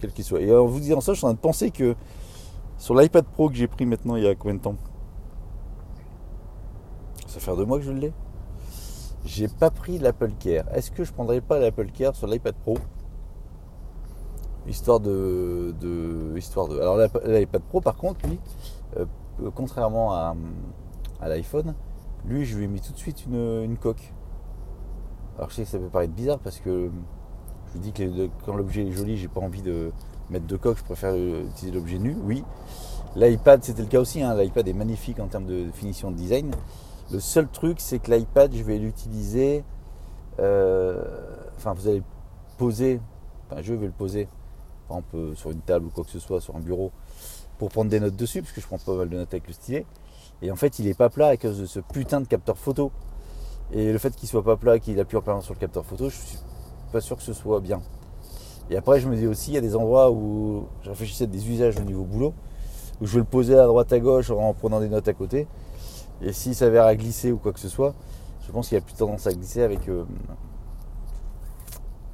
Quel 0.00 0.12
qu'il 0.12 0.24
soit. 0.24 0.40
Et 0.40 0.54
en 0.54 0.66
vous 0.66 0.80
disant 0.80 1.00
ça, 1.00 1.12
je 1.12 1.18
suis 1.18 1.26
en 1.26 1.30
train 1.30 1.34
de 1.34 1.40
penser 1.40 1.70
que 1.70 1.94
sur 2.78 2.94
l'iPad 2.94 3.24
Pro 3.26 3.50
que 3.50 3.56
j'ai 3.56 3.68
pris 3.68 3.84
maintenant 3.84 4.16
il 4.16 4.24
y 4.24 4.26
a 4.26 4.34
combien 4.34 4.54
de 4.54 4.62
temps? 4.62 4.76
Ça 7.26 7.38
fait 7.38 7.54
deux 7.54 7.66
mois 7.66 7.78
que 7.78 7.84
je 7.84 7.92
l'ai. 7.92 8.12
J'ai 9.24 9.48
pas 9.48 9.70
pris 9.70 9.98
l'Apple 9.98 10.32
Care. 10.38 10.64
Est-ce 10.74 10.90
que 10.90 11.04
je 11.04 11.12
prendrais 11.12 11.40
pas 11.40 11.58
l'Apple 11.58 11.90
Care 11.90 12.16
sur 12.16 12.26
l'iPad 12.26 12.54
Pro? 12.54 12.78
Histoire 14.66 15.00
de, 15.00 15.74
Histoire 16.36 16.68
de. 16.68 16.78
Alors 16.80 16.96
l'iPad 17.26 17.62
Pro 17.62 17.80
par 17.80 17.96
contre, 17.96 18.26
lui, 18.26 18.40
euh, 18.96 19.04
contrairement 19.54 20.12
à, 20.12 20.34
l'iPhone, 21.22 21.74
lui 22.24 22.44
je 22.44 22.56
lui 22.56 22.64
ai 22.64 22.68
mis 22.68 22.80
tout 22.80 22.92
de 22.92 22.98
suite 22.98 23.24
une, 23.26 23.76
coque. 23.78 24.12
Alors 25.36 25.50
je 25.50 25.56
sais 25.56 25.62
que 25.62 25.68
ça 25.68 25.78
peut 25.78 25.88
paraître 25.88 26.12
bizarre 26.12 26.38
parce 26.38 26.58
que 26.58 26.90
je 27.66 27.72
vous 27.72 27.78
dis 27.78 27.92
que 27.92 28.28
quand 28.44 28.54
l'objet 28.54 28.86
est 28.86 28.92
joli, 28.92 29.16
j'ai 29.16 29.28
pas 29.28 29.40
envie 29.40 29.62
de 29.62 29.92
mettre 30.28 30.46
de 30.46 30.56
coque, 30.56 30.78
je 30.78 30.84
préfère 30.84 31.14
utiliser 31.14 31.72
l'objet 31.72 31.98
nu, 31.98 32.16
oui. 32.24 32.44
L'iPad 33.16 33.62
c'était 33.64 33.82
le 33.82 33.88
cas 33.88 34.00
aussi, 34.00 34.22
hein. 34.22 34.34
l'iPad 34.34 34.66
est 34.68 34.72
magnifique 34.72 35.18
en 35.18 35.26
termes 35.26 35.46
de 35.46 35.70
finition 35.72 36.10
de 36.10 36.16
design. 36.16 36.52
Le 37.12 37.18
seul 37.18 37.48
truc, 37.48 37.80
c'est 37.80 37.98
que 37.98 38.12
l'iPad, 38.12 38.54
je 38.54 38.62
vais 38.62 38.78
l'utiliser. 38.78 39.64
Euh, 40.38 41.02
enfin, 41.56 41.72
vous 41.74 41.88
allez 41.88 41.98
le 41.98 42.04
poser. 42.56 43.00
Enfin, 43.46 43.62
je 43.62 43.74
vais 43.74 43.86
le 43.86 43.92
poser. 43.92 44.28
Par 44.86 44.98
exemple, 44.98 45.36
sur 45.36 45.50
une 45.50 45.60
table 45.60 45.86
ou 45.86 45.90
quoi 45.90 46.04
que 46.04 46.10
ce 46.10 46.20
soit, 46.20 46.40
sur 46.40 46.54
un 46.54 46.60
bureau, 46.60 46.92
pour 47.58 47.68
prendre 47.70 47.90
des 47.90 47.98
notes 47.98 48.14
dessus, 48.14 48.42
parce 48.42 48.52
que 48.52 48.60
je 48.60 48.66
prends 48.66 48.78
pas 48.78 48.94
mal 48.94 49.08
de 49.08 49.16
notes 49.16 49.34
avec 49.34 49.48
le 49.48 49.52
stylet. 49.52 49.86
Et 50.42 50.50
en 50.50 50.56
fait, 50.56 50.78
il 50.78 50.86
est 50.86 50.94
pas 50.94 51.10
plat 51.10 51.28
à 51.28 51.36
cause 51.36 51.58
de 51.58 51.66
ce 51.66 51.80
putain 51.80 52.20
de 52.20 52.26
capteur 52.26 52.56
photo. 52.56 52.90
Et 53.72 53.92
le 53.92 53.98
fait 53.98 54.14
qu'il 54.16 54.28
soit 54.28 54.42
pas 54.42 54.56
plat, 54.56 54.78
qu'il 54.78 54.98
appuie 54.98 55.16
en 55.16 55.22
permanence 55.22 55.44
sur 55.44 55.54
le 55.54 55.60
capteur 55.60 55.84
photo, 55.84 56.08
je 56.08 56.16
suis 56.16 56.38
pas 56.92 57.00
sûr 57.00 57.16
que 57.16 57.22
ce 57.22 57.32
soit 57.32 57.60
bien. 57.60 57.80
Et 58.70 58.76
après, 58.76 59.00
je 59.00 59.08
me 59.08 59.16
dis 59.16 59.26
aussi, 59.26 59.50
il 59.50 59.54
y 59.54 59.58
a 59.58 59.60
des 59.60 59.76
endroits 59.76 60.10
où 60.10 60.66
je 60.82 60.90
réfléchissais 60.90 61.24
à 61.24 61.26
des 61.26 61.48
usages 61.48 61.76
au 61.78 61.82
niveau 61.82 62.04
boulot, 62.04 62.34
où 63.00 63.06
je 63.06 63.14
vais 63.14 63.20
le 63.20 63.24
poser 63.24 63.58
à 63.58 63.66
droite 63.66 63.92
à 63.92 63.98
gauche 63.98 64.30
en 64.30 64.54
prenant 64.54 64.80
des 64.80 64.88
notes 64.88 65.08
à 65.08 65.12
côté. 65.12 65.46
Et 66.22 66.32
s'il 66.32 66.54
s'avère 66.54 66.84
à 66.84 66.94
glisser 66.94 67.32
ou 67.32 67.38
quoi 67.38 67.52
que 67.52 67.60
ce 67.60 67.68
soit, 67.68 67.94
je 68.46 68.52
pense 68.52 68.68
qu'il 68.68 68.76
y 68.76 68.78
a 68.78 68.84
plus 68.84 68.94
tendance 68.94 69.26
à 69.26 69.32
glisser 69.32 69.62
avec. 69.62 69.88
Euh, 69.88 70.04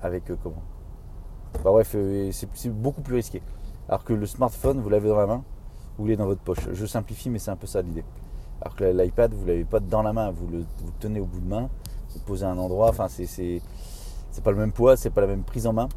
avec 0.02 0.30
euh, 0.30 0.36
comment? 0.42 0.62
Bah 1.64 1.70
bref, 1.70 1.92
euh, 1.94 2.30
c'est 2.32 2.70
beaucoup 2.70 3.00
plus 3.00 3.16
risqué. 3.16 3.42
Alors 3.88 4.04
que 4.04 4.12
le 4.12 4.26
smartphone, 4.26 4.80
vous 4.80 4.88
l'avez 4.88 5.08
dans 5.08 5.16
la 5.16 5.26
main, 5.26 5.44
vous 5.98 6.04
l'avez 6.04 6.16
dans 6.16 6.26
votre 6.26 6.40
poche. 6.40 6.68
Je 6.72 6.86
simplifie, 6.86 7.30
mais 7.30 7.38
c'est 7.38 7.50
un 7.50 7.56
peu 7.56 7.66
ça 7.66 7.82
l'idée. 7.82 8.04
Alors 8.60 8.74
que 8.74 8.84
l'iPad, 8.84 9.32
vous 9.32 9.46
l'avez 9.46 9.64
pas 9.64 9.80
dans 9.80 10.02
la 10.02 10.12
main, 10.12 10.30
vous 10.30 10.46
le, 10.48 10.64
tenez 11.00 11.20
au 11.20 11.26
bout 11.26 11.40
de 11.40 11.48
main, 11.48 11.68
vous 12.10 12.20
posez 12.20 12.44
à 12.44 12.50
un 12.50 12.58
endroit. 12.58 12.88
Enfin, 12.88 13.08
c'est 13.08 13.60
pas 14.42 14.50
le 14.50 14.56
même 14.56 14.72
poids, 14.72 14.96
c'est 14.96 15.10
pas 15.10 15.20
la 15.20 15.26
même 15.26 15.42
prise 15.42 15.66
en 15.66 15.72
main. 15.72 15.88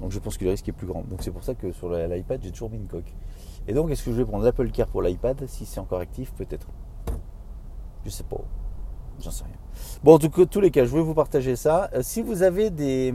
Donc 0.00 0.12
je 0.12 0.18
pense 0.18 0.36
que 0.38 0.44
le 0.44 0.50
risque 0.50 0.68
est 0.68 0.72
plus 0.72 0.86
grand. 0.86 1.02
Donc 1.08 1.22
c'est 1.22 1.30
pour 1.30 1.44
ça 1.44 1.54
que 1.54 1.72
sur 1.72 1.90
l'iPad, 1.90 2.40
j'ai 2.42 2.50
toujours 2.50 2.70
mis 2.70 2.76
une 2.76 2.86
coque. 2.86 3.12
Et 3.68 3.74
donc, 3.74 3.90
est-ce 3.90 4.02
que 4.02 4.10
je 4.12 4.16
vais 4.16 4.24
prendre 4.24 4.44
l'Apple 4.44 4.70
Care 4.70 4.86
pour 4.86 5.02
l'iPad? 5.02 5.44
Si 5.46 5.66
c'est 5.66 5.78
encore 5.78 6.00
actif, 6.00 6.32
peut-être. 6.32 6.66
Je 8.04 8.10
sais 8.10 8.24
pas. 8.24 8.40
J'en 9.20 9.30
sais 9.30 9.44
rien. 9.44 9.56
Bon, 10.02 10.14
en 10.14 10.18
tout 10.18 10.30
cas, 10.30 10.46
tous 10.46 10.60
les 10.60 10.70
cas, 10.70 10.86
je 10.86 10.94
vais 10.94 11.02
vous 11.02 11.12
partager 11.12 11.54
ça. 11.54 11.90
Euh, 11.92 12.00
si 12.02 12.22
vous 12.22 12.42
avez 12.42 12.70
des, 12.70 13.14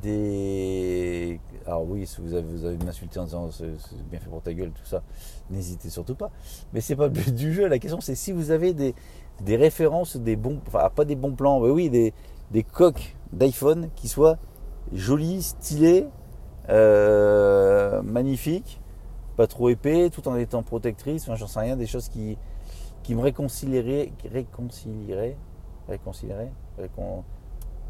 des. 0.00 1.40
Alors 1.66 1.84
oui, 1.88 2.06
si 2.06 2.20
vous 2.20 2.34
avez, 2.34 2.42
vous 2.42 2.64
avez 2.64 2.76
m'insulté 2.84 3.18
en 3.18 3.24
disant 3.24 3.50
c'est 3.50 3.66
bien 4.10 4.18
fait 4.18 4.28
pour 4.28 4.42
ta 4.42 4.54
gueule, 4.54 4.70
tout 4.70 4.84
ça, 4.84 5.02
n'hésitez 5.50 5.90
surtout 5.90 6.14
pas. 6.14 6.30
Mais 6.72 6.80
c'est 6.80 6.96
pas 6.96 7.04
le 7.04 7.10
but 7.12 7.34
du 7.34 7.52
jeu. 7.52 7.68
La 7.68 7.78
question 7.78 8.00
c'est 8.00 8.14
si 8.14 8.32
vous 8.32 8.50
avez 8.50 8.72
des, 8.72 8.94
des 9.42 9.56
références, 9.56 10.16
des 10.16 10.36
bons, 10.36 10.60
enfin 10.66 10.90
pas 10.94 11.04
des 11.04 11.16
bons 11.16 11.34
plans, 11.34 11.60
mais 11.60 11.70
oui, 11.70 11.90
des, 11.90 12.14
des 12.50 12.62
coques 12.62 13.16
d'iPhone 13.32 13.90
qui 13.94 14.08
soient 14.08 14.38
jolies, 14.92 15.42
stylées, 15.42 16.06
euh, 16.68 18.02
magnifiques, 18.02 18.80
pas 19.36 19.46
trop 19.46 19.68
épais, 19.68 20.10
tout 20.10 20.28
en 20.28 20.36
étant 20.36 20.62
protectrices. 20.62 21.22
Enfin, 21.24 21.36
j'en 21.36 21.46
sais 21.46 21.60
rien, 21.60 21.76
des 21.76 21.86
choses 21.86 22.08
qui, 22.08 22.36
qui 23.02 23.14
me 23.14 23.20
réconcilieraient, 23.20 24.12
réconcilieraient, 24.30 25.36
réconcilieraient, 25.88 26.52
récon, 26.78 27.24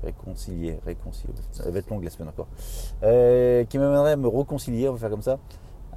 réconcilier, 0.02 0.78
réconcilier, 0.84 1.32
ça 1.52 1.70
va 1.70 1.78
être 1.78 1.90
long 1.90 2.00
la 2.00 2.10
semaine 2.10 2.28
encore, 2.28 2.48
euh, 3.02 3.64
qui 3.64 3.78
m'amènerait 3.78 4.12
à 4.12 4.16
me 4.16 4.28
réconcilier, 4.28 4.88
on 4.88 4.92
va 4.92 4.98
faire 4.98 5.10
comme 5.10 5.22
ça, 5.22 5.38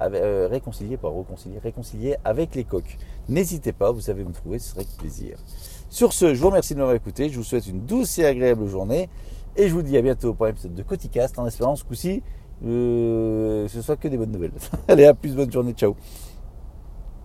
euh, 0.02 0.48
réconcilier, 0.50 0.96
pas 0.96 1.08
réconcilier, 1.08 1.58
réconcilier 1.58 2.16
avec 2.24 2.54
les 2.54 2.64
coques. 2.64 2.98
N'hésitez 3.28 3.72
pas, 3.72 3.90
vous 3.92 4.00
savez 4.00 4.24
me 4.24 4.32
trouver, 4.32 4.58
ce 4.58 4.70
serait 4.70 4.86
plaisir. 4.98 5.38
Sur 5.88 6.12
ce, 6.12 6.34
je 6.34 6.40
vous 6.40 6.48
remercie 6.48 6.74
de 6.74 6.78
m'avoir 6.78 6.96
écouté, 6.96 7.30
je 7.30 7.36
vous 7.36 7.44
souhaite 7.44 7.66
une 7.66 7.80
douce 7.80 8.18
et 8.18 8.26
agréable 8.26 8.66
journée, 8.66 9.08
et 9.56 9.68
je 9.68 9.74
vous 9.74 9.82
dis 9.82 9.96
à 9.96 10.02
bientôt 10.02 10.34
pour 10.34 10.46
un 10.46 10.50
épisode 10.50 10.74
de 10.74 10.82
Coticast, 10.82 11.38
en 11.38 11.46
espérant 11.46 11.76
ce 11.76 11.84
coup-ci, 11.84 12.22
euh, 12.64 13.68
ce 13.68 13.82
soit 13.82 13.96
que 13.96 14.08
des 14.08 14.16
bonnes 14.16 14.32
nouvelles. 14.32 14.52
Allez, 14.88 15.04
à 15.04 15.14
plus, 15.14 15.34
bonne 15.34 15.50
journée, 15.50 15.72
ciao 15.72 15.96